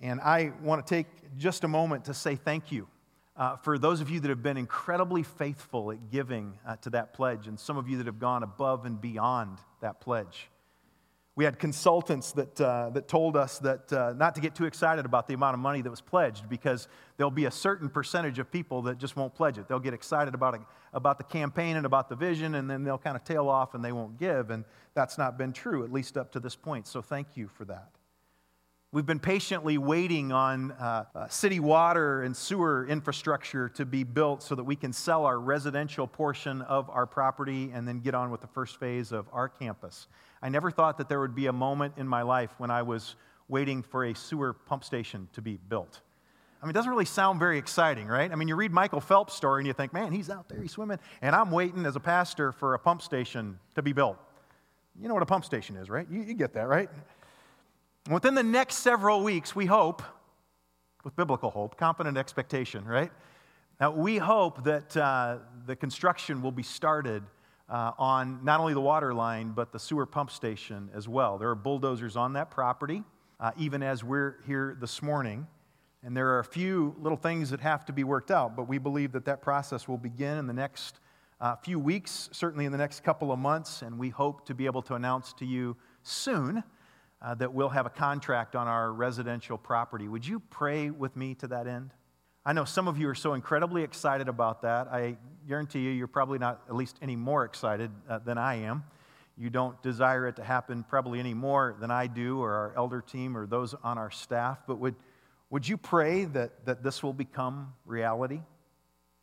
And 0.00 0.20
I 0.20 0.52
want 0.62 0.86
to 0.86 0.94
take 0.94 1.06
just 1.36 1.64
a 1.64 1.68
moment 1.68 2.06
to 2.06 2.14
say 2.14 2.36
thank 2.36 2.72
you 2.72 2.88
uh, 3.36 3.56
for 3.56 3.78
those 3.78 4.00
of 4.00 4.10
you 4.10 4.20
that 4.20 4.28
have 4.28 4.42
been 4.42 4.56
incredibly 4.56 5.22
faithful 5.22 5.90
at 5.90 6.10
giving 6.10 6.58
uh, 6.66 6.76
to 6.76 6.90
that 6.90 7.14
pledge, 7.14 7.46
and 7.46 7.58
some 7.58 7.78
of 7.78 7.88
you 7.88 7.96
that 7.96 8.06
have 8.06 8.18
gone 8.18 8.42
above 8.42 8.84
and 8.84 9.00
beyond 9.00 9.58
that 9.80 10.00
pledge. 10.00 10.48
We 11.34 11.44
had 11.44 11.58
consultants 11.58 12.32
that, 12.32 12.60
uh, 12.60 12.90
that 12.90 13.08
told 13.08 13.36
us 13.36 13.58
that 13.60 13.90
uh, 13.90 14.12
not 14.16 14.34
to 14.34 14.42
get 14.42 14.54
too 14.54 14.66
excited 14.66 15.06
about 15.06 15.26
the 15.26 15.34
amount 15.34 15.54
of 15.54 15.60
money 15.60 15.80
that 15.80 15.88
was 15.88 16.02
pledged 16.02 16.46
because 16.48 16.88
there'll 17.16 17.30
be 17.30 17.46
a 17.46 17.50
certain 17.50 17.88
percentage 17.88 18.38
of 18.38 18.52
people 18.52 18.82
that 18.82 18.98
just 18.98 19.16
won't 19.16 19.34
pledge 19.34 19.56
it. 19.56 19.66
They'll 19.66 19.80
get 19.80 19.94
excited 19.94 20.34
about, 20.34 20.60
about 20.92 21.16
the 21.16 21.24
campaign 21.24 21.76
and 21.76 21.86
about 21.86 22.10
the 22.10 22.16
vision, 22.16 22.56
and 22.56 22.68
then 22.68 22.84
they'll 22.84 22.98
kind 22.98 23.16
of 23.16 23.24
tail 23.24 23.48
off 23.48 23.74
and 23.74 23.82
they 23.82 23.92
won't 23.92 24.18
give. 24.18 24.50
And 24.50 24.64
that's 24.92 25.16
not 25.16 25.38
been 25.38 25.54
true, 25.54 25.84
at 25.84 25.92
least 25.92 26.18
up 26.18 26.32
to 26.32 26.40
this 26.40 26.54
point. 26.54 26.86
So 26.86 27.00
thank 27.00 27.28
you 27.34 27.48
for 27.48 27.64
that. 27.64 27.88
We've 28.94 29.06
been 29.06 29.20
patiently 29.20 29.78
waiting 29.78 30.32
on 30.32 30.72
uh, 30.72 31.04
uh, 31.14 31.28
city 31.28 31.60
water 31.60 32.24
and 32.24 32.36
sewer 32.36 32.86
infrastructure 32.86 33.70
to 33.70 33.86
be 33.86 34.04
built 34.04 34.42
so 34.42 34.54
that 34.54 34.64
we 34.64 34.76
can 34.76 34.92
sell 34.92 35.24
our 35.24 35.40
residential 35.40 36.06
portion 36.06 36.60
of 36.60 36.90
our 36.90 37.06
property 37.06 37.70
and 37.72 37.88
then 37.88 38.00
get 38.00 38.14
on 38.14 38.30
with 38.30 38.42
the 38.42 38.48
first 38.48 38.78
phase 38.78 39.10
of 39.10 39.24
our 39.32 39.48
campus. 39.48 40.08
I 40.42 40.50
never 40.50 40.70
thought 40.70 40.98
that 40.98 41.08
there 41.08 41.20
would 41.20 41.34
be 41.34 41.46
a 41.46 41.54
moment 41.54 41.94
in 41.96 42.06
my 42.06 42.20
life 42.20 42.50
when 42.58 42.70
I 42.70 42.82
was 42.82 43.16
waiting 43.48 43.82
for 43.82 44.04
a 44.04 44.14
sewer 44.14 44.52
pump 44.52 44.84
station 44.84 45.26
to 45.32 45.40
be 45.40 45.58
built. 45.70 46.02
I 46.60 46.66
mean, 46.66 46.72
it 46.72 46.74
doesn't 46.74 46.90
really 46.90 47.06
sound 47.06 47.38
very 47.38 47.56
exciting, 47.56 48.08
right? 48.08 48.30
I 48.30 48.34
mean, 48.34 48.46
you 48.46 48.56
read 48.56 48.72
Michael 48.72 49.00
Phelps' 49.00 49.32
story 49.32 49.62
and 49.62 49.66
you 49.66 49.72
think, 49.72 49.94
man, 49.94 50.12
he's 50.12 50.28
out 50.28 50.50
there, 50.50 50.60
he's 50.60 50.72
swimming, 50.72 50.98
and 51.22 51.34
I'm 51.34 51.50
waiting 51.50 51.86
as 51.86 51.96
a 51.96 52.00
pastor 52.00 52.52
for 52.52 52.74
a 52.74 52.78
pump 52.78 53.00
station 53.00 53.58
to 53.74 53.80
be 53.80 53.94
built. 53.94 54.18
You 55.00 55.08
know 55.08 55.14
what 55.14 55.22
a 55.22 55.26
pump 55.26 55.46
station 55.46 55.76
is, 55.76 55.88
right? 55.88 56.06
You, 56.10 56.20
you 56.20 56.34
get 56.34 56.52
that, 56.52 56.68
right? 56.68 56.90
Within 58.10 58.34
the 58.34 58.42
next 58.42 58.78
several 58.78 59.22
weeks, 59.22 59.54
we 59.54 59.64
hope, 59.64 60.02
with 61.04 61.14
biblical 61.14 61.50
hope, 61.50 61.76
confident 61.76 62.18
expectation, 62.18 62.84
right? 62.84 63.12
Now, 63.80 63.92
we 63.92 64.16
hope 64.16 64.64
that 64.64 64.96
uh, 64.96 65.38
the 65.66 65.76
construction 65.76 66.42
will 66.42 66.50
be 66.50 66.64
started 66.64 67.22
uh, 67.68 67.92
on 67.98 68.40
not 68.42 68.58
only 68.58 68.74
the 68.74 68.80
water 68.80 69.14
line, 69.14 69.52
but 69.52 69.70
the 69.70 69.78
sewer 69.78 70.04
pump 70.04 70.32
station 70.32 70.90
as 70.92 71.08
well. 71.08 71.38
There 71.38 71.48
are 71.48 71.54
bulldozers 71.54 72.16
on 72.16 72.32
that 72.32 72.50
property, 72.50 73.04
uh, 73.38 73.52
even 73.56 73.84
as 73.84 74.02
we're 74.02 74.38
here 74.48 74.76
this 74.80 75.00
morning. 75.00 75.46
And 76.02 76.16
there 76.16 76.30
are 76.30 76.40
a 76.40 76.44
few 76.44 76.96
little 76.98 77.16
things 77.16 77.50
that 77.50 77.60
have 77.60 77.84
to 77.84 77.92
be 77.92 78.02
worked 78.02 78.32
out, 78.32 78.56
but 78.56 78.66
we 78.66 78.78
believe 78.78 79.12
that 79.12 79.26
that 79.26 79.42
process 79.42 79.86
will 79.86 79.96
begin 79.96 80.38
in 80.38 80.48
the 80.48 80.52
next 80.52 80.98
uh, 81.40 81.54
few 81.54 81.78
weeks, 81.78 82.28
certainly 82.32 82.64
in 82.64 82.72
the 82.72 82.78
next 82.78 83.04
couple 83.04 83.30
of 83.30 83.38
months, 83.38 83.82
and 83.82 83.96
we 83.96 84.08
hope 84.08 84.44
to 84.46 84.54
be 84.56 84.66
able 84.66 84.82
to 84.82 84.94
announce 84.94 85.32
to 85.34 85.46
you 85.46 85.76
soon 86.02 86.64
uh, 87.22 87.34
that 87.36 87.52
we'll 87.52 87.68
have 87.68 87.86
a 87.86 87.90
contract 87.90 88.56
on 88.56 88.66
our 88.66 88.92
residential 88.92 89.56
property. 89.56 90.08
Would 90.08 90.26
you 90.26 90.40
pray 90.40 90.90
with 90.90 91.16
me 91.16 91.34
to 91.36 91.46
that 91.48 91.66
end? 91.66 91.90
I 92.44 92.52
know 92.52 92.64
some 92.64 92.88
of 92.88 92.98
you 92.98 93.08
are 93.08 93.14
so 93.14 93.34
incredibly 93.34 93.84
excited 93.84 94.28
about 94.28 94.62
that. 94.62 94.88
I 94.88 95.16
guarantee 95.46 95.80
you, 95.80 95.90
you're 95.90 96.08
probably 96.08 96.40
not 96.40 96.62
at 96.68 96.74
least 96.74 96.96
any 97.00 97.14
more 97.14 97.44
excited 97.44 97.90
uh, 98.08 98.18
than 98.18 98.38
I 98.38 98.56
am. 98.56 98.82
You 99.38 99.48
don't 99.48 99.80
desire 99.82 100.26
it 100.26 100.36
to 100.36 100.44
happen 100.44 100.84
probably 100.88 101.20
any 101.20 101.34
more 101.34 101.76
than 101.78 101.90
I 101.90 102.08
do, 102.08 102.40
or 102.40 102.52
our 102.52 102.74
elder 102.76 103.00
team, 103.00 103.36
or 103.36 103.46
those 103.46 103.74
on 103.84 103.96
our 103.96 104.10
staff. 104.10 104.58
But 104.66 104.78
would, 104.78 104.96
would 105.50 105.66
you 105.66 105.76
pray 105.76 106.24
that, 106.26 106.66
that 106.66 106.82
this 106.82 107.02
will 107.02 107.12
become 107.12 107.72
reality? 107.86 108.40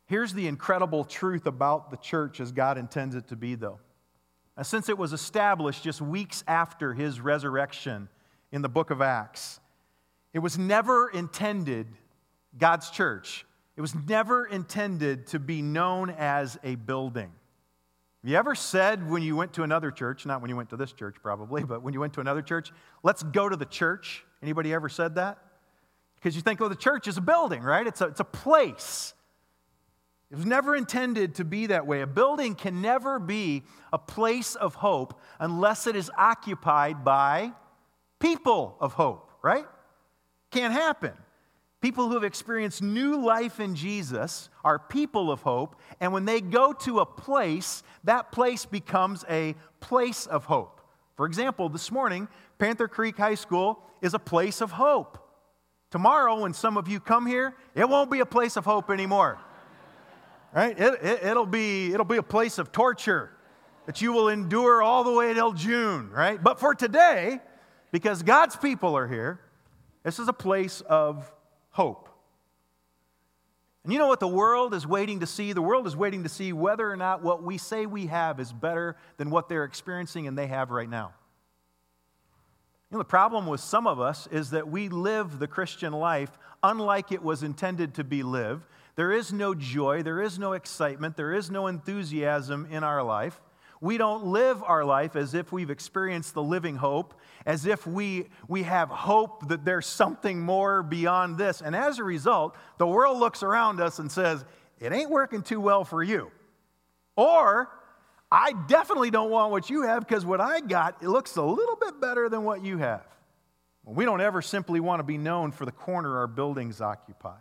Here's 0.05 0.33
the 0.33 0.47
incredible 0.47 1.03
truth 1.03 1.45
about 1.45 1.91
the 1.91 1.97
church 1.97 2.39
as 2.39 2.51
God 2.51 2.77
intends 2.77 3.15
it 3.15 3.27
to 3.27 3.35
be, 3.35 3.55
though 3.55 3.79
since 4.63 4.89
it 4.89 4.97
was 4.97 5.13
established 5.13 5.83
just 5.83 6.01
weeks 6.01 6.43
after 6.47 6.93
his 6.93 7.19
resurrection 7.19 8.09
in 8.51 8.61
the 8.61 8.69
book 8.69 8.91
of 8.91 9.01
Acts. 9.01 9.59
It 10.33 10.39
was 10.39 10.57
never 10.57 11.09
intended, 11.09 11.87
God's 12.57 12.89
church, 12.89 13.45
it 13.77 13.81
was 13.81 13.95
never 13.95 14.45
intended 14.45 15.27
to 15.27 15.39
be 15.39 15.61
known 15.61 16.09
as 16.09 16.57
a 16.63 16.75
building. 16.75 17.31
Have 18.21 18.29
you 18.29 18.35
ever 18.35 18.53
said 18.53 19.09
when 19.09 19.23
you 19.23 19.37
went 19.37 19.53
to 19.53 19.63
another 19.63 19.91
church, 19.91 20.25
not 20.25 20.41
when 20.41 20.49
you 20.49 20.57
went 20.57 20.71
to 20.71 20.75
this 20.75 20.91
church 20.91 21.15
probably, 21.23 21.63
but 21.63 21.81
when 21.81 21.93
you 21.93 22.01
went 22.01 22.13
to 22.13 22.19
another 22.19 22.41
church, 22.41 22.73
let's 23.01 23.23
go 23.23 23.47
to 23.47 23.55
the 23.55 23.65
church? 23.65 24.25
Anybody 24.43 24.73
ever 24.73 24.89
said 24.89 25.15
that? 25.15 25.37
Because 26.15 26.35
you 26.35 26.41
think, 26.41 26.59
oh, 26.59 26.67
the 26.67 26.75
church 26.75 27.07
is 27.07 27.17
a 27.17 27.21
building, 27.21 27.61
right? 27.61 27.87
It's 27.87 28.01
a, 28.01 28.07
it's 28.07 28.19
a 28.19 28.25
place. 28.25 29.13
It 30.31 30.35
was 30.35 30.45
never 30.45 30.75
intended 30.75 31.35
to 31.35 31.45
be 31.45 31.67
that 31.67 31.87
way. 31.87 32.01
A 32.01 32.07
building 32.07 32.53
can 32.53 32.81
never 32.81 33.17
be 33.17 33.63
a 33.91 33.97
place 33.97 34.55
of 34.55 34.75
hope 34.75 35.19
unless 35.39 35.87
it 35.87 35.95
is 35.95 36.11
occupied 36.15 37.03
by 37.03 37.51
people 38.19 38.77
of 38.79 38.93
hope, 38.93 39.31
right? 39.41 39.65
Can't 40.51 40.73
happen. 40.73 41.13
People 41.81 42.07
who 42.07 42.13
have 42.13 42.23
experienced 42.23 42.83
new 42.83 43.25
life 43.25 43.59
in 43.59 43.73
Jesus 43.73 44.49
are 44.63 44.77
people 44.77 45.31
of 45.31 45.41
hope, 45.41 45.77
and 45.99 46.11
when 46.11 46.25
they 46.25 46.41
go 46.41 46.73
to 46.73 46.99
a 46.99 47.05
place, 47.05 47.83
that 48.03 48.31
place 48.31 48.65
becomes 48.65 49.23
a 49.29 49.55
place 49.79 50.27
of 50.27 50.45
hope. 50.45 50.81
For 51.15 51.25
example, 51.25 51.69
this 51.69 51.89
morning, 51.89 52.27
Panther 52.59 52.87
Creek 52.87 53.17
High 53.17 53.35
School 53.35 53.81
is 54.01 54.13
a 54.13 54.19
place 54.19 54.61
of 54.61 54.71
hope. 54.71 55.17
Tomorrow, 55.89 56.41
when 56.41 56.53
some 56.53 56.77
of 56.77 56.87
you 56.87 56.99
come 56.99 57.25
here, 57.25 57.55
it 57.73 57.87
won't 57.87 58.11
be 58.11 58.19
a 58.19 58.25
place 58.25 58.57
of 58.57 58.65
hope 58.65 58.91
anymore 58.91 59.39
right? 60.53 60.79
It, 60.79 61.03
it, 61.03 61.23
it'll, 61.23 61.45
be, 61.45 61.93
it'll 61.93 62.05
be 62.05 62.17
a 62.17 62.23
place 62.23 62.57
of 62.57 62.71
torture 62.71 63.31
that 63.85 64.01
you 64.01 64.11
will 64.13 64.29
endure 64.29 64.81
all 64.81 65.03
the 65.03 65.11
way 65.11 65.33
till 65.33 65.53
June, 65.53 66.11
right? 66.11 66.41
But 66.41 66.59
for 66.59 66.75
today, 66.75 67.39
because 67.91 68.23
God's 68.23 68.55
people 68.55 68.95
are 68.95 69.07
here, 69.07 69.39
this 70.03 70.19
is 70.19 70.27
a 70.27 70.33
place 70.33 70.81
of 70.81 71.31
hope. 71.71 72.09
And 73.83 73.93
you 73.93 73.99
know 73.99 74.07
what 74.07 74.19
the 74.19 74.27
world 74.27 74.73
is 74.73 74.85
waiting 74.85 75.21
to 75.21 75.25
see? 75.25 75.53
The 75.53 75.61
world 75.61 75.87
is 75.87 75.95
waiting 75.95 76.23
to 76.23 76.29
see 76.29 76.53
whether 76.53 76.89
or 76.89 76.95
not 76.95 77.23
what 77.23 77.41
we 77.41 77.57
say 77.57 77.85
we 77.85 78.07
have 78.07 78.39
is 78.39 78.51
better 78.51 78.95
than 79.17 79.29
what 79.29 79.49
they're 79.49 79.63
experiencing 79.63 80.27
and 80.27 80.37
they 80.37 80.47
have 80.47 80.69
right 80.69 80.89
now. 80.89 81.13
You 82.91 82.97
know, 82.97 82.99
the 82.99 83.05
problem 83.05 83.47
with 83.47 83.61
some 83.61 83.87
of 83.87 83.99
us 83.99 84.27
is 84.31 84.49
that 84.51 84.67
we 84.67 84.89
live 84.89 85.39
the 85.39 85.47
Christian 85.47 85.93
life 85.93 86.31
unlike 86.61 87.11
it 87.11 87.23
was 87.23 87.43
intended 87.43 87.93
to 87.95 88.03
be 88.03 88.23
lived. 88.23 88.65
There 88.99 89.13
is 89.13 89.31
no 89.31 89.55
joy, 89.55 90.03
there 90.03 90.21
is 90.21 90.37
no 90.37 90.51
excitement, 90.51 91.15
there 91.15 91.33
is 91.33 91.49
no 91.49 91.67
enthusiasm 91.67 92.67
in 92.69 92.83
our 92.83 93.01
life. 93.01 93.39
We 93.79 93.97
don't 93.97 94.25
live 94.25 94.61
our 94.61 94.83
life 94.83 95.15
as 95.15 95.33
if 95.33 95.53
we've 95.53 95.69
experienced 95.69 96.33
the 96.33 96.43
living 96.43 96.75
hope, 96.75 97.13
as 97.45 97.65
if 97.65 97.87
we, 97.87 98.27
we 98.49 98.63
have 98.63 98.89
hope 98.89 99.47
that 99.47 99.63
there's 99.63 99.85
something 99.85 100.41
more 100.41 100.83
beyond 100.83 101.37
this. 101.37 101.61
And 101.61 101.77
as 101.77 101.97
a 101.97 102.03
result, 102.03 102.57
the 102.77 102.87
world 102.87 103.19
looks 103.19 103.41
around 103.41 103.79
us 103.79 103.99
and 103.99 104.11
says, 104.11 104.43
It 104.81 104.91
ain't 104.91 105.09
working 105.09 105.43
too 105.43 105.61
well 105.61 105.85
for 105.85 106.03
you. 106.03 106.29
Or, 107.15 107.69
I 108.29 108.51
definitely 108.67 109.11
don't 109.11 109.31
want 109.31 109.51
what 109.51 109.69
you 109.69 109.83
have 109.83 110.05
because 110.05 110.25
what 110.25 110.41
I 110.41 110.59
got, 110.59 111.01
it 111.01 111.07
looks 111.07 111.37
a 111.37 111.41
little 111.41 111.77
bit 111.77 112.01
better 112.01 112.27
than 112.27 112.43
what 112.43 112.65
you 112.65 112.79
have. 112.79 113.07
We 113.85 114.03
don't 114.03 114.19
ever 114.19 114.41
simply 114.41 114.81
want 114.81 114.99
to 114.99 115.05
be 115.05 115.17
known 115.17 115.53
for 115.53 115.63
the 115.63 115.71
corner 115.71 116.17
our 116.17 116.27
buildings 116.27 116.81
occupy. 116.81 117.37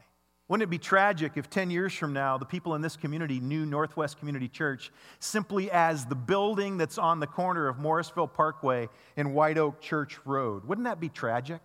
Wouldn't 0.49 0.67
it 0.67 0.71
be 0.71 0.79
tragic 0.79 1.33
if 1.37 1.51
10 1.51 1.71
years 1.71 1.93
from 1.93 2.15
now 2.15 2.39
the 2.39 2.47
people 2.47 2.75
in 2.75 2.81
this 2.81 2.97
community 2.97 3.39
knew 3.39 3.67
Northwest 3.67 4.19
Community 4.19 4.49
Church 4.49 4.91
simply 5.21 5.71
as 5.71 6.07
the 6.07 6.15
building 6.15 6.79
that's 6.79 6.97
on 6.97 7.21
the 7.21 7.27
corner 7.27 7.69
of 7.69 7.79
Morrisville 7.79 8.29
Parkway 8.29 8.89
and 9.19 9.35
White 9.35 9.59
Oak 9.59 9.81
Church 9.83 10.19
Road? 10.25 10.65
Wouldn't 10.65 10.87
that 10.87 11.01
be 11.01 11.11
tragic? 11.11 11.61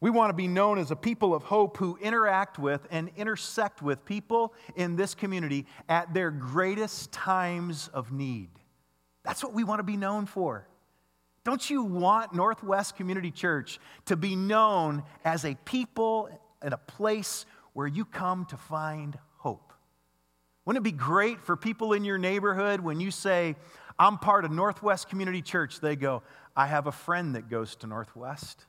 We 0.00 0.10
want 0.10 0.30
to 0.30 0.34
be 0.34 0.48
known 0.48 0.78
as 0.78 0.90
a 0.90 0.96
people 0.96 1.34
of 1.34 1.44
hope 1.44 1.76
who 1.76 1.96
interact 2.02 2.58
with 2.58 2.86
and 2.90 3.10
intersect 3.16 3.80
with 3.80 4.04
people 4.04 4.52
in 4.74 4.96
this 4.96 5.14
community 5.14 5.66
at 5.88 6.12
their 6.12 6.32
greatest 6.32 7.12
times 7.12 7.88
of 7.94 8.10
need. 8.10 8.50
That's 9.24 9.42
what 9.42 9.54
we 9.54 9.62
want 9.62 9.78
to 9.78 9.84
be 9.84 9.96
known 9.96 10.26
for. 10.26 10.66
Don't 11.44 11.70
you 11.70 11.82
want 11.82 12.34
Northwest 12.34 12.96
Community 12.96 13.30
Church 13.30 13.78
to 14.06 14.16
be 14.16 14.34
known 14.34 15.04
as 15.24 15.44
a 15.44 15.54
people 15.64 16.28
and 16.64 16.74
a 16.74 16.78
place 16.78 17.46
where 17.74 17.86
you 17.86 18.04
come 18.04 18.46
to 18.46 18.56
find 18.56 19.18
hope? 19.36 19.72
Wouldn't 20.64 20.84
it 20.84 20.90
be 20.90 20.96
great 20.96 21.40
for 21.42 21.56
people 21.56 21.92
in 21.92 22.04
your 22.04 22.18
neighborhood 22.18 22.80
when 22.80 22.98
you 22.98 23.10
say, 23.10 23.54
I'm 23.98 24.18
part 24.18 24.44
of 24.44 24.50
Northwest 24.50 25.08
Community 25.08 25.42
Church? 25.42 25.80
They 25.80 25.94
go, 25.94 26.22
I 26.56 26.66
have 26.66 26.86
a 26.86 26.92
friend 26.92 27.34
that 27.36 27.50
goes 27.50 27.76
to 27.76 27.86
Northwest. 27.86 28.64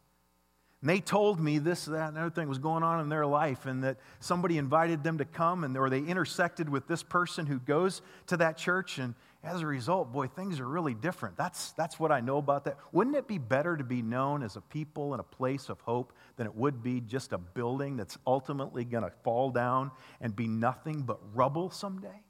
And 0.81 0.89
they 0.89 0.99
told 0.99 1.39
me 1.39 1.57
this, 1.57 1.85
that, 1.85 2.09
and 2.09 2.17
other 2.17 2.29
thing 2.29 2.49
was 2.49 2.59
going 2.59 2.83
on 2.83 2.99
in 2.99 3.09
their 3.09 3.25
life, 3.25 3.65
and 3.65 3.83
that 3.83 3.97
somebody 4.19 4.57
invited 4.57 5.03
them 5.03 5.17
to 5.19 5.25
come, 5.25 5.63
and 5.63 5.75
or 5.77 5.89
they 5.89 5.99
intersected 5.99 6.69
with 6.69 6.87
this 6.87 7.01
person 7.01 7.45
who 7.45 7.59
goes 7.59 8.01
to 8.27 8.37
that 8.37 8.57
church, 8.57 8.99
and 8.99 9.15
as 9.43 9.61
a 9.61 9.67
result, 9.67 10.11
boy, 10.11 10.27
things 10.27 10.59
are 10.59 10.67
really 10.67 10.93
different. 10.93 11.37
That's, 11.37 11.71
that's 11.71 11.99
what 11.99 12.11
I 12.11 12.19
know 12.19 12.37
about 12.37 12.65
that. 12.65 12.77
Wouldn't 12.91 13.15
it 13.15 13.27
be 13.27 13.37
better 13.37 13.77
to 13.77 13.83
be 13.83 14.01
known 14.01 14.43
as 14.43 14.55
a 14.57 14.61
people 14.61 15.13
and 15.13 15.19
a 15.19 15.23
place 15.23 15.69
of 15.69 15.79
hope 15.81 16.13
than 16.37 16.47
it 16.47 16.55
would 16.55 16.83
be 16.83 17.01
just 17.01 17.33
a 17.33 17.37
building 17.37 17.97
that's 17.97 18.17
ultimately 18.25 18.83
going 18.83 19.03
to 19.03 19.11
fall 19.23 19.51
down 19.51 19.91
and 20.21 20.35
be 20.35 20.47
nothing 20.47 21.01
but 21.01 21.19
rubble 21.33 21.69
someday? 21.69 22.21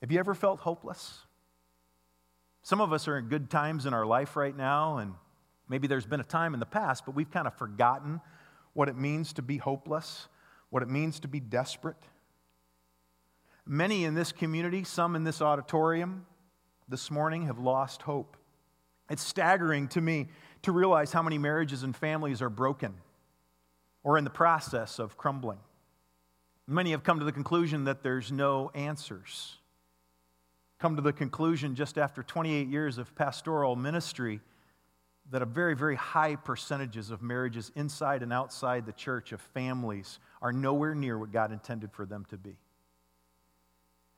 Have 0.00 0.10
you 0.10 0.18
ever 0.18 0.34
felt 0.34 0.60
hopeless? 0.60 1.20
Some 2.62 2.80
of 2.80 2.92
us 2.92 3.08
are 3.08 3.18
in 3.18 3.28
good 3.28 3.50
times 3.50 3.86
in 3.86 3.94
our 3.94 4.06
life 4.06 4.36
right 4.36 4.56
now, 4.56 4.98
and 4.98 5.14
Maybe 5.70 5.86
there's 5.86 6.04
been 6.04 6.20
a 6.20 6.24
time 6.24 6.52
in 6.52 6.58
the 6.58 6.66
past, 6.66 7.06
but 7.06 7.14
we've 7.14 7.30
kind 7.30 7.46
of 7.46 7.54
forgotten 7.54 8.20
what 8.72 8.88
it 8.88 8.96
means 8.96 9.32
to 9.34 9.42
be 9.42 9.56
hopeless, 9.56 10.26
what 10.68 10.82
it 10.82 10.88
means 10.88 11.20
to 11.20 11.28
be 11.28 11.38
desperate. 11.38 12.08
Many 13.64 14.04
in 14.04 14.14
this 14.14 14.32
community, 14.32 14.82
some 14.82 15.14
in 15.14 15.22
this 15.22 15.40
auditorium 15.40 16.26
this 16.88 17.08
morning, 17.08 17.46
have 17.46 17.60
lost 17.60 18.02
hope. 18.02 18.36
It's 19.08 19.22
staggering 19.22 19.86
to 19.88 20.00
me 20.00 20.26
to 20.62 20.72
realize 20.72 21.12
how 21.12 21.22
many 21.22 21.38
marriages 21.38 21.82
and 21.82 21.94
families 21.94 22.42
are 22.42 22.50
broken 22.50 22.94
or 24.02 24.18
in 24.18 24.24
the 24.24 24.30
process 24.30 24.98
of 24.98 25.16
crumbling. 25.16 25.58
Many 26.66 26.92
have 26.92 27.02
come 27.02 27.18
to 27.18 27.24
the 27.24 27.32
conclusion 27.32 27.84
that 27.84 28.02
there's 28.02 28.30
no 28.30 28.70
answers. 28.74 29.56
Come 30.78 30.96
to 30.96 31.02
the 31.02 31.12
conclusion 31.12 31.74
just 31.74 31.98
after 31.98 32.22
28 32.22 32.68
years 32.68 32.96
of 32.96 33.14
pastoral 33.14 33.76
ministry 33.76 34.40
that 35.30 35.42
a 35.42 35.46
very, 35.46 35.76
very 35.76 35.96
high 35.96 36.36
percentages 36.36 37.10
of 37.10 37.22
marriages 37.22 37.70
inside 37.76 38.22
and 38.22 38.32
outside 38.32 38.86
the 38.86 38.92
church 38.92 39.32
of 39.32 39.40
families 39.40 40.18
are 40.42 40.52
nowhere 40.52 40.94
near 40.94 41.18
what 41.18 41.32
God 41.32 41.52
intended 41.52 41.92
for 41.92 42.04
them 42.04 42.24
to 42.30 42.36
be. 42.36 42.56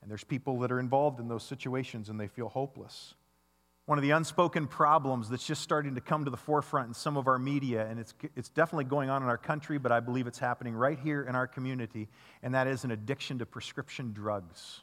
And 0.01 0.11
there's 0.11 0.25
people 0.25 0.59
that 0.61 0.73
are 0.73 0.81
involved 0.81 1.21
in 1.21 1.29
those 1.29 1.43
situations 1.43 2.09
and 2.09 2.19
they 2.19 2.29
feel 2.29 2.49
hopeless. 2.49 3.15
One 3.87 3.99
of 3.99 4.03
the 4.03 4.13
unspoken 4.13 4.69
problems 4.69 5.29
that's 5.29 5.45
just 5.45 5.61
starting 5.61 5.97
to 5.97 6.01
come 6.01 6.25
to 6.25 6.31
the 6.31 6.37
forefront 6.37 6.89
in 6.89 6.95
some 6.95 7.17
of 7.17 7.27
our 7.27 7.39
media, 7.39 7.87
and 7.89 7.99
it's, 7.99 8.15
it's 8.37 8.49
definitely 8.49 8.85
going 8.85 9.11
on 9.11 9.23
in 9.23 9.29
our 9.29 9.39
country, 9.39 9.77
but 9.77 9.91
I 9.91 9.99
believe 9.99 10.29
it's 10.29 10.39
happening 10.39 10.75
right 10.75 10.99
here 10.99 11.25
in 11.25 11.35
our 11.35 11.49
community, 11.49 12.09
and 12.45 12.55
that 12.55 12.69
is 12.69 12.85
an 12.85 12.93
addiction 12.93 13.41
to 13.41 13.47
prescription 13.47 14.13
drugs. 14.13 14.83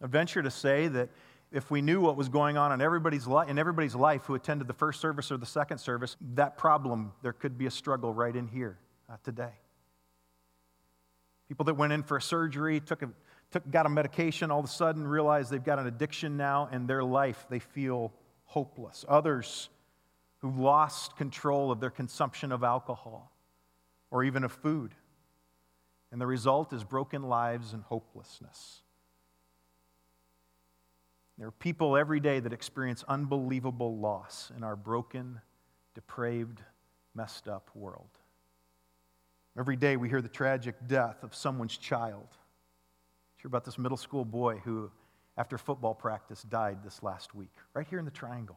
I 0.00 0.06
venture 0.06 0.40
to 0.42 0.50
say 0.50 0.86
that 0.88 1.08
if 1.50 1.70
we 1.70 1.82
knew 1.82 2.00
what 2.00 2.16
was 2.16 2.28
going 2.28 2.56
on 2.56 2.72
in 2.72 2.80
everybody's, 2.80 3.26
li- 3.26 3.44
in 3.48 3.58
everybody's 3.58 3.94
life 3.94 4.22
who 4.24 4.34
attended 4.34 4.68
the 4.68 4.72
first 4.72 5.00
service 5.00 5.30
or 5.30 5.36
the 5.36 5.46
second 5.46 5.78
service, 5.78 6.16
that 6.34 6.56
problem, 6.56 7.12
there 7.22 7.32
could 7.32 7.58
be 7.58 7.66
a 7.66 7.70
struggle 7.70 8.14
right 8.14 8.34
in 8.34 8.46
here 8.46 8.78
uh, 9.10 9.16
today. 9.24 9.52
People 11.48 11.64
that 11.64 11.74
went 11.74 11.92
in 11.92 12.02
for 12.02 12.16
a 12.16 12.22
surgery, 12.22 12.80
took 12.80 13.02
a, 13.02 13.10
took, 13.52 13.70
got 13.70 13.86
a 13.86 13.88
medication, 13.88 14.50
all 14.50 14.58
of 14.60 14.64
a 14.64 14.68
sudden 14.68 15.06
realize 15.06 15.48
they've 15.48 15.62
got 15.62 15.78
an 15.78 15.86
addiction 15.86 16.36
now 16.36 16.68
in 16.72 16.86
their 16.86 17.04
life. 17.04 17.46
They 17.48 17.58
feel 17.58 18.12
hopeless. 18.46 19.04
Others 19.08 19.68
who 20.38 20.50
lost 20.50 21.16
control 21.16 21.70
of 21.70 21.78
their 21.78 21.90
consumption 21.90 22.50
of 22.50 22.64
alcohol 22.64 23.30
or 24.10 24.24
even 24.24 24.42
of 24.44 24.52
food. 24.52 24.94
And 26.10 26.20
the 26.20 26.26
result 26.26 26.72
is 26.72 26.84
broken 26.84 27.22
lives 27.22 27.72
and 27.72 27.82
hopelessness. 27.84 28.82
There 31.38 31.46
are 31.48 31.52
people 31.52 31.96
every 31.96 32.20
day 32.20 32.40
that 32.40 32.52
experience 32.52 33.04
unbelievable 33.08 33.96
loss 33.96 34.52
in 34.56 34.62
our 34.62 34.76
broken, 34.76 35.40
depraved, 35.94 36.62
messed 37.14 37.48
up 37.48 37.70
world. 37.74 38.10
Every 39.58 39.76
day 39.76 39.96
we 39.96 40.08
hear 40.08 40.22
the 40.22 40.28
tragic 40.28 40.74
death 40.86 41.22
of 41.22 41.34
someone's 41.34 41.76
child. 41.76 42.28
Hear 43.42 43.48
about 43.48 43.64
this 43.64 43.76
middle 43.76 43.96
school 43.96 44.24
boy 44.24 44.58
who, 44.64 44.88
after 45.36 45.58
football 45.58 45.94
practice, 45.94 46.44
died 46.44 46.84
this 46.84 47.02
last 47.02 47.34
week, 47.34 47.50
right 47.74 47.84
here 47.88 47.98
in 47.98 48.04
the 48.04 48.12
triangle. 48.12 48.56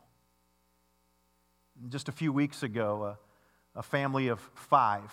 Just 1.90 2.08
a 2.08 2.12
few 2.12 2.32
weeks 2.32 2.62
ago, 2.62 3.18
a, 3.76 3.80
a 3.80 3.82
family 3.82 4.28
of 4.28 4.40
five 4.54 5.12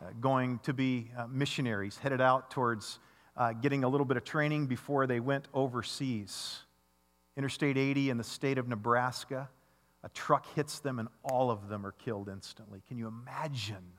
uh, 0.00 0.10
going 0.20 0.60
to 0.60 0.72
be 0.72 1.10
uh, 1.18 1.26
missionaries 1.26 1.98
headed 1.98 2.20
out 2.20 2.52
towards 2.52 3.00
uh, 3.36 3.52
getting 3.52 3.82
a 3.82 3.88
little 3.88 4.04
bit 4.04 4.16
of 4.16 4.22
training 4.22 4.68
before 4.68 5.08
they 5.08 5.18
went 5.18 5.48
overseas. 5.52 6.60
Interstate 7.36 7.76
80 7.76 8.10
in 8.10 8.16
the 8.16 8.22
state 8.22 8.58
of 8.58 8.68
Nebraska, 8.68 9.48
a 10.04 10.08
truck 10.10 10.46
hits 10.54 10.78
them 10.78 11.00
and 11.00 11.08
all 11.24 11.50
of 11.50 11.68
them 11.68 11.84
are 11.84 11.92
killed 11.92 12.28
instantly. 12.28 12.80
Can 12.86 12.96
you 12.96 13.08
imagine 13.08 13.90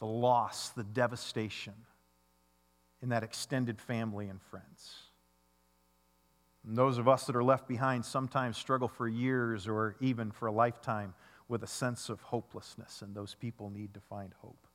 the 0.00 0.06
loss, 0.06 0.68
the 0.68 0.84
devastation 0.84 1.72
in 3.02 3.08
that 3.10 3.22
extended 3.22 3.80
family 3.80 4.28
and 4.28 4.40
friends? 4.40 4.94
And 6.66 6.76
those 6.76 6.98
of 6.98 7.08
us 7.08 7.24
that 7.26 7.36
are 7.36 7.44
left 7.44 7.66
behind 7.66 8.04
sometimes 8.04 8.58
struggle 8.58 8.88
for 8.88 9.08
years 9.08 9.66
or 9.66 9.96
even 10.00 10.30
for 10.30 10.46
a 10.46 10.52
lifetime 10.52 11.14
with 11.48 11.62
a 11.62 11.66
sense 11.66 12.08
of 12.08 12.20
hopelessness, 12.20 13.02
and 13.02 13.14
those 13.14 13.34
people 13.34 13.70
need 13.70 13.94
to 13.94 14.00
find 14.00 14.32
hope. 14.40 14.66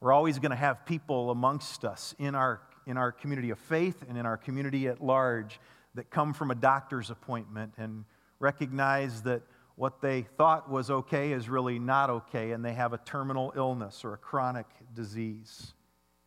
We're 0.00 0.12
always 0.12 0.38
going 0.38 0.50
to 0.50 0.56
have 0.56 0.84
people 0.84 1.30
amongst 1.30 1.84
us 1.84 2.14
in 2.18 2.34
our 2.34 2.60
in 2.86 2.98
our 2.98 3.12
community 3.12 3.48
of 3.48 3.58
faith 3.58 4.04
and 4.06 4.18
in 4.18 4.26
our 4.26 4.36
community 4.36 4.88
at 4.88 5.02
large 5.02 5.58
that 5.94 6.10
come 6.10 6.34
from 6.34 6.50
a 6.50 6.54
doctor's 6.54 7.08
appointment 7.08 7.72
and 7.78 8.04
recognize 8.38 9.22
that 9.22 9.42
what 9.76 10.00
they 10.00 10.22
thought 10.36 10.70
was 10.70 10.90
okay 10.90 11.32
is 11.32 11.48
really 11.48 11.78
not 11.78 12.10
okay, 12.10 12.52
and 12.52 12.64
they 12.64 12.74
have 12.74 12.92
a 12.92 12.98
terminal 12.98 13.52
illness 13.56 14.04
or 14.04 14.14
a 14.14 14.16
chronic 14.16 14.66
disease, 14.94 15.72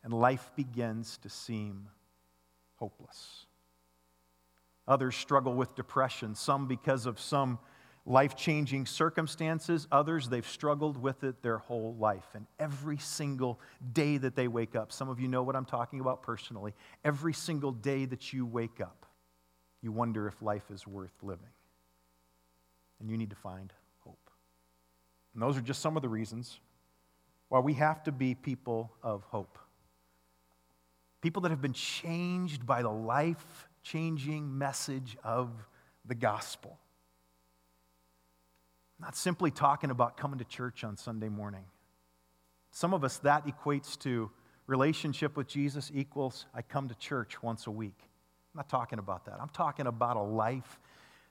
and 0.08 0.18
life 0.18 0.50
begins 0.56 1.18
to 1.18 1.28
seem 1.28 1.86
hopeless. 2.76 3.44
Others 4.86 5.14
struggle 5.16 5.52
with 5.52 5.74
depression, 5.74 6.34
some 6.34 6.66
because 6.66 7.04
of 7.04 7.20
some 7.20 7.58
life 8.06 8.34
changing 8.34 8.86
circumstances. 8.86 9.86
Others, 9.92 10.30
they've 10.30 10.48
struggled 10.48 10.96
with 10.96 11.24
it 11.24 11.42
their 11.42 11.58
whole 11.58 11.94
life. 11.96 12.24
And 12.34 12.46
every 12.58 12.96
single 12.96 13.60
day 13.92 14.16
that 14.16 14.34
they 14.34 14.48
wake 14.48 14.74
up, 14.74 14.92
some 14.92 15.10
of 15.10 15.20
you 15.20 15.28
know 15.28 15.42
what 15.42 15.54
I'm 15.54 15.66
talking 15.66 16.00
about 16.00 16.22
personally, 16.22 16.72
every 17.04 17.34
single 17.34 17.72
day 17.72 18.06
that 18.06 18.32
you 18.32 18.46
wake 18.46 18.80
up, 18.80 19.04
you 19.82 19.92
wonder 19.92 20.26
if 20.26 20.40
life 20.40 20.70
is 20.72 20.86
worth 20.86 21.12
living. 21.22 21.52
And 22.98 23.10
you 23.10 23.18
need 23.18 23.28
to 23.28 23.36
find 23.36 23.74
hope. 23.98 24.30
And 25.34 25.42
those 25.42 25.58
are 25.58 25.60
just 25.60 25.82
some 25.82 25.96
of 25.96 26.02
the 26.02 26.08
reasons 26.08 26.60
why 27.50 27.58
we 27.58 27.74
have 27.74 28.02
to 28.04 28.10
be 28.10 28.34
people 28.34 28.90
of 29.02 29.22
hope. 29.24 29.58
People 31.20 31.42
that 31.42 31.50
have 31.50 31.60
been 31.60 31.72
changed 31.72 32.66
by 32.66 32.82
the 32.82 32.90
life 32.90 33.68
changing 33.82 34.56
message 34.56 35.16
of 35.24 35.50
the 36.04 36.14
gospel. 36.14 36.78
Not 39.00 39.16
simply 39.16 39.50
talking 39.50 39.90
about 39.90 40.16
coming 40.16 40.38
to 40.38 40.44
church 40.44 40.84
on 40.84 40.96
Sunday 40.96 41.28
morning. 41.28 41.64
Some 42.70 42.92
of 42.92 43.04
us, 43.04 43.18
that 43.18 43.46
equates 43.46 43.98
to 44.00 44.30
relationship 44.66 45.36
with 45.36 45.48
Jesus 45.48 45.90
equals 45.94 46.46
I 46.54 46.62
come 46.62 46.88
to 46.88 46.94
church 46.94 47.42
once 47.42 47.66
a 47.66 47.70
week. 47.70 47.98
I'm 48.00 48.58
not 48.58 48.68
talking 48.68 48.98
about 48.98 49.24
that. 49.26 49.38
I'm 49.40 49.48
talking 49.48 49.86
about 49.86 50.16
a 50.16 50.22
life 50.22 50.78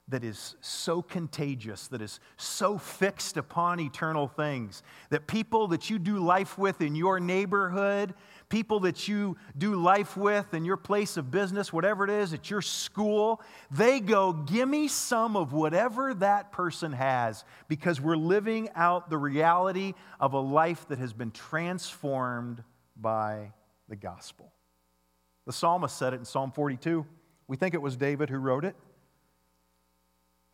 that 0.09 0.23
is 0.23 0.55
so 0.61 1.01
contagious, 1.01 1.87
that 1.89 2.01
is 2.01 2.21
so 2.37 2.77
fixed 2.77 3.35
upon 3.35 3.79
eternal 3.79 4.27
things, 4.27 4.81
that 5.09 5.27
people 5.27 5.67
that 5.67 5.89
you 5.89 5.99
do 5.99 6.19
life 6.19 6.57
with 6.57 6.81
in 6.81 6.95
your 6.95 7.19
neighborhood, 7.19 8.13
people 8.47 8.79
that 8.79 9.09
you 9.09 9.35
do 9.57 9.75
life 9.75 10.15
with 10.15 10.53
in 10.53 10.63
your 10.63 10.77
place 10.77 11.17
of 11.17 11.29
business, 11.29 11.73
whatever 11.73 12.05
it 12.05 12.09
is, 12.09 12.33
at 12.33 12.49
your 12.49 12.61
school, 12.61 13.41
they 13.69 13.99
go, 13.99 14.31
Give 14.31 14.69
me 14.69 14.87
some 14.87 15.35
of 15.35 15.51
whatever 15.51 16.13
that 16.15 16.53
person 16.53 16.93
has, 16.93 17.43
because 17.67 17.99
we're 17.99 18.15
living 18.15 18.69
out 18.75 19.09
the 19.09 19.17
reality 19.17 19.93
of 20.21 20.33
a 20.33 20.39
life 20.39 20.87
that 20.87 20.99
has 20.99 21.11
been 21.11 21.31
transformed 21.31 22.63
by 22.95 23.51
the 23.89 23.97
gospel. 23.97 24.53
The 25.45 25.53
psalmist 25.53 25.97
said 25.97 26.13
it 26.13 26.17
in 26.17 26.25
Psalm 26.25 26.51
42. 26.51 27.05
We 27.49 27.57
think 27.57 27.73
it 27.73 27.81
was 27.81 27.97
David 27.97 28.29
who 28.29 28.37
wrote 28.37 28.63
it. 28.63 28.75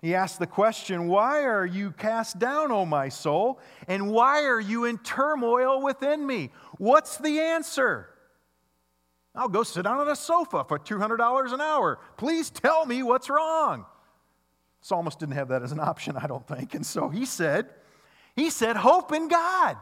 He 0.03 0.15
asked 0.15 0.37
the 0.37 0.47
question, 0.47 1.07
Why 1.07 1.45
are 1.45 1.65
you 1.65 1.91
cast 1.91 2.37
down, 2.37 2.73
O 2.73 2.85
my 2.85 3.07
soul? 3.07 3.61
And 3.87 4.11
why 4.11 4.43
are 4.43 4.59
you 4.59 4.83
in 4.83 4.97
turmoil 4.97 5.81
within 5.81 6.27
me? 6.27 6.51
What's 6.77 7.15
the 7.15 7.39
answer? 7.39 8.09
I'll 9.33 9.47
go 9.47 9.63
sit 9.63 9.83
down 9.83 9.99
on 9.99 10.09
a 10.09 10.15
sofa 10.17 10.65
for 10.67 10.77
$200 10.77 11.53
an 11.53 11.61
hour. 11.61 11.99
Please 12.17 12.49
tell 12.49 12.85
me 12.85 13.01
what's 13.01 13.29
wrong. 13.29 13.85
Psalmist 14.81 15.19
didn't 15.19 15.35
have 15.35 15.47
that 15.47 15.63
as 15.63 15.71
an 15.71 15.79
option, 15.79 16.17
I 16.17 16.27
don't 16.27 16.45
think. 16.45 16.75
And 16.75 16.85
so 16.85 17.07
he 17.07 17.25
said, 17.25 17.69
he 18.35 18.49
said, 18.49 18.75
hope 18.75 19.13
in 19.13 19.29
God. 19.29 19.77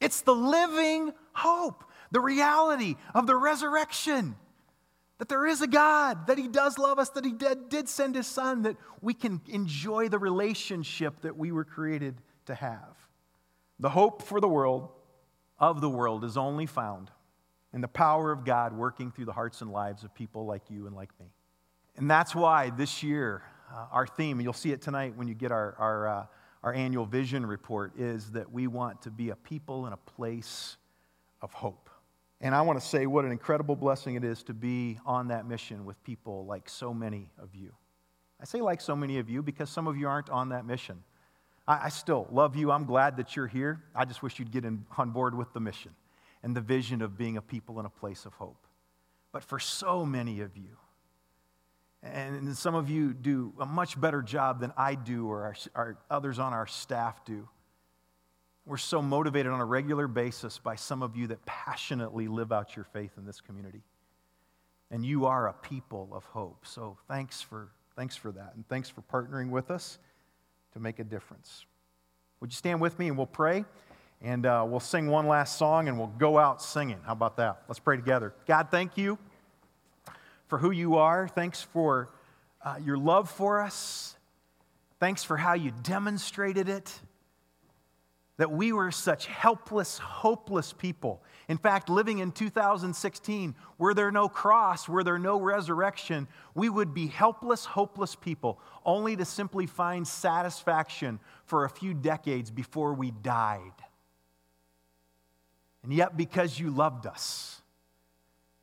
It's 0.00 0.20
the 0.20 0.34
living 0.34 1.12
hope, 1.32 1.82
the 2.12 2.20
reality 2.20 2.94
of 3.16 3.26
the 3.26 3.34
resurrection 3.34 4.36
that 5.22 5.28
there 5.28 5.46
is 5.46 5.62
a 5.62 5.68
God, 5.68 6.26
that 6.26 6.36
He 6.36 6.48
does 6.48 6.78
love 6.78 6.98
us, 6.98 7.10
that 7.10 7.24
He 7.24 7.30
did, 7.30 7.68
did 7.68 7.88
send 7.88 8.16
His 8.16 8.26
Son, 8.26 8.62
that 8.62 8.76
we 9.00 9.14
can 9.14 9.40
enjoy 9.46 10.08
the 10.08 10.18
relationship 10.18 11.20
that 11.20 11.36
we 11.36 11.52
were 11.52 11.62
created 11.62 12.16
to 12.46 12.56
have. 12.56 12.96
The 13.78 13.88
hope 13.88 14.22
for 14.22 14.40
the 14.40 14.48
world, 14.48 14.88
of 15.60 15.80
the 15.80 15.88
world, 15.88 16.24
is 16.24 16.36
only 16.36 16.66
found 16.66 17.12
in 17.72 17.80
the 17.80 17.86
power 17.86 18.32
of 18.32 18.44
God 18.44 18.72
working 18.72 19.12
through 19.12 19.26
the 19.26 19.32
hearts 19.32 19.60
and 19.60 19.70
lives 19.70 20.02
of 20.02 20.12
people 20.12 20.44
like 20.44 20.68
you 20.68 20.88
and 20.88 20.96
like 20.96 21.10
me. 21.20 21.26
And 21.96 22.10
that's 22.10 22.34
why 22.34 22.70
this 22.70 23.04
year, 23.04 23.44
uh, 23.72 23.86
our 23.92 24.08
theme, 24.08 24.40
you'll 24.40 24.52
see 24.52 24.72
it 24.72 24.82
tonight 24.82 25.16
when 25.16 25.28
you 25.28 25.34
get 25.34 25.52
our, 25.52 25.76
our, 25.78 26.08
uh, 26.08 26.26
our 26.64 26.74
annual 26.74 27.06
vision 27.06 27.46
report, 27.46 27.92
is 27.96 28.32
that 28.32 28.50
we 28.50 28.66
want 28.66 29.02
to 29.02 29.12
be 29.12 29.30
a 29.30 29.36
people 29.36 29.86
in 29.86 29.92
a 29.92 29.98
place 29.98 30.78
of 31.40 31.52
hope. 31.52 31.81
And 32.42 32.56
I 32.56 32.62
want 32.62 32.80
to 32.80 32.84
say 32.84 33.06
what 33.06 33.24
an 33.24 33.30
incredible 33.30 33.76
blessing 33.76 34.16
it 34.16 34.24
is 34.24 34.42
to 34.44 34.52
be 34.52 34.98
on 35.06 35.28
that 35.28 35.46
mission 35.46 35.84
with 35.84 36.02
people 36.02 36.44
like 36.44 36.68
so 36.68 36.92
many 36.92 37.30
of 37.40 37.54
you. 37.54 37.72
I 38.40 38.44
say 38.44 38.60
like 38.60 38.80
so 38.80 38.96
many 38.96 39.18
of 39.18 39.30
you 39.30 39.42
because 39.42 39.70
some 39.70 39.86
of 39.86 39.96
you 39.96 40.08
aren't 40.08 40.28
on 40.28 40.48
that 40.48 40.66
mission. 40.66 41.04
I, 41.68 41.84
I 41.84 41.88
still 41.88 42.26
love 42.32 42.56
you. 42.56 42.72
I'm 42.72 42.84
glad 42.84 43.16
that 43.18 43.36
you're 43.36 43.46
here. 43.46 43.80
I 43.94 44.04
just 44.04 44.24
wish 44.24 44.40
you'd 44.40 44.50
get 44.50 44.64
in, 44.64 44.84
on 44.98 45.10
board 45.10 45.36
with 45.36 45.52
the 45.52 45.60
mission 45.60 45.92
and 46.42 46.56
the 46.56 46.60
vision 46.60 47.00
of 47.00 47.16
being 47.16 47.36
a 47.36 47.42
people 47.42 47.78
in 47.78 47.86
a 47.86 47.90
place 47.90 48.26
of 48.26 48.34
hope. 48.34 48.66
But 49.30 49.44
for 49.44 49.60
so 49.60 50.04
many 50.04 50.40
of 50.40 50.56
you, 50.56 50.76
and 52.02 52.58
some 52.58 52.74
of 52.74 52.90
you 52.90 53.14
do 53.14 53.52
a 53.60 53.66
much 53.66 54.00
better 54.00 54.20
job 54.20 54.60
than 54.60 54.72
I 54.76 54.96
do 54.96 55.28
or 55.28 55.44
our, 55.44 55.54
our 55.76 55.98
others 56.10 56.40
on 56.40 56.52
our 56.52 56.66
staff 56.66 57.24
do 57.24 57.48
we're 58.64 58.76
so 58.76 59.02
motivated 59.02 59.50
on 59.50 59.60
a 59.60 59.64
regular 59.64 60.06
basis 60.06 60.58
by 60.58 60.76
some 60.76 61.02
of 61.02 61.16
you 61.16 61.26
that 61.28 61.44
passionately 61.46 62.28
live 62.28 62.52
out 62.52 62.76
your 62.76 62.84
faith 62.84 63.12
in 63.16 63.24
this 63.24 63.40
community. 63.40 63.82
And 64.90 65.04
you 65.04 65.26
are 65.26 65.48
a 65.48 65.52
people 65.52 66.10
of 66.12 66.24
hope. 66.26 66.64
So 66.66 66.96
thanks 67.08 67.42
for, 67.42 67.68
thanks 67.96 68.14
for 68.14 68.30
that. 68.32 68.52
And 68.54 68.66
thanks 68.68 68.88
for 68.88 69.02
partnering 69.02 69.50
with 69.50 69.70
us 69.70 69.98
to 70.74 70.80
make 70.80 70.98
a 70.98 71.04
difference. 71.04 71.66
Would 72.40 72.52
you 72.52 72.56
stand 72.56 72.80
with 72.80 72.98
me 72.98 73.08
and 73.08 73.16
we'll 73.16 73.26
pray? 73.26 73.64
And 74.20 74.46
uh, 74.46 74.64
we'll 74.68 74.80
sing 74.80 75.08
one 75.08 75.26
last 75.26 75.56
song 75.58 75.88
and 75.88 75.98
we'll 75.98 76.12
go 76.18 76.38
out 76.38 76.62
singing. 76.62 77.00
How 77.04 77.12
about 77.12 77.36
that? 77.38 77.62
Let's 77.66 77.80
pray 77.80 77.96
together. 77.96 78.32
God, 78.46 78.68
thank 78.70 78.96
you 78.96 79.18
for 80.46 80.58
who 80.58 80.70
you 80.70 80.96
are. 80.96 81.26
Thanks 81.26 81.62
for 81.62 82.10
uh, 82.64 82.76
your 82.84 82.96
love 82.96 83.28
for 83.28 83.60
us. 83.60 84.16
Thanks 85.00 85.24
for 85.24 85.36
how 85.36 85.54
you 85.54 85.72
demonstrated 85.82 86.68
it 86.68 87.00
that 88.42 88.50
we 88.50 88.72
were 88.72 88.90
such 88.90 89.26
helpless, 89.26 89.98
hopeless 89.98 90.72
people. 90.72 91.22
In 91.48 91.58
fact, 91.58 91.88
living 91.88 92.18
in 92.18 92.32
2016, 92.32 93.54
were 93.78 93.94
there 93.94 94.10
no 94.10 94.28
cross, 94.28 94.88
were 94.88 95.04
there 95.04 95.20
no 95.20 95.40
resurrection, 95.40 96.26
we 96.52 96.68
would 96.68 96.92
be 96.92 97.06
helpless, 97.06 97.64
hopeless 97.64 98.16
people, 98.16 98.58
only 98.84 99.14
to 99.14 99.24
simply 99.24 99.66
find 99.66 100.04
satisfaction 100.04 101.20
for 101.44 101.66
a 101.66 101.70
few 101.70 101.94
decades 101.94 102.50
before 102.50 102.94
we 102.94 103.12
died. 103.12 103.74
And 105.84 105.92
yet, 105.92 106.16
because 106.16 106.58
you 106.58 106.70
loved 106.70 107.06
us, 107.06 107.62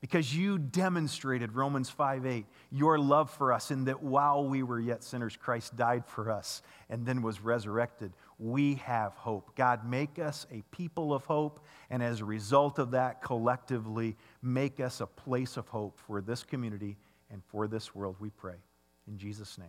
because 0.02 0.36
you 0.36 0.58
demonstrated 0.58 1.54
Romans 1.54 1.90
5 1.90 2.26
8, 2.26 2.46
your 2.72 3.00
love 3.00 3.30
for 3.30 3.54
us, 3.54 3.72
in 3.72 3.86
that 3.86 4.04
while 4.04 4.46
we 4.46 4.62
were 4.62 4.80
yet 4.80 5.06
sinners, 5.06 5.38
Christ 5.38 5.78
died 5.78 6.06
for 6.06 6.32
us 6.32 6.62
and 6.90 7.06
then 7.06 7.22
was 7.22 7.42
resurrected. 7.42 8.12
We 8.40 8.76
have 8.76 9.14
hope. 9.14 9.54
God, 9.56 9.86
make 9.86 10.18
us 10.18 10.48
a 10.50 10.64
people 10.72 11.14
of 11.14 11.26
hope, 11.26 11.60
and 11.90 12.02
as 12.02 12.22
a 12.22 12.26
result 12.26 12.80
of 12.80 12.92
that, 12.92 13.22
collectively, 13.22 14.16
make 14.42 14.80
us 14.80 15.02
a 15.02 15.06
place 15.06 15.58
of 15.58 15.68
hope 15.68 16.00
for 16.08 16.22
this 16.22 16.44
community 16.44 16.98
and 17.30 17.44
for 17.48 17.68
this 17.68 17.94
world, 17.94 18.16
we 18.20 18.30
pray. 18.30 18.56
In 19.08 19.18
Jesus' 19.18 19.58
name. 19.58 19.68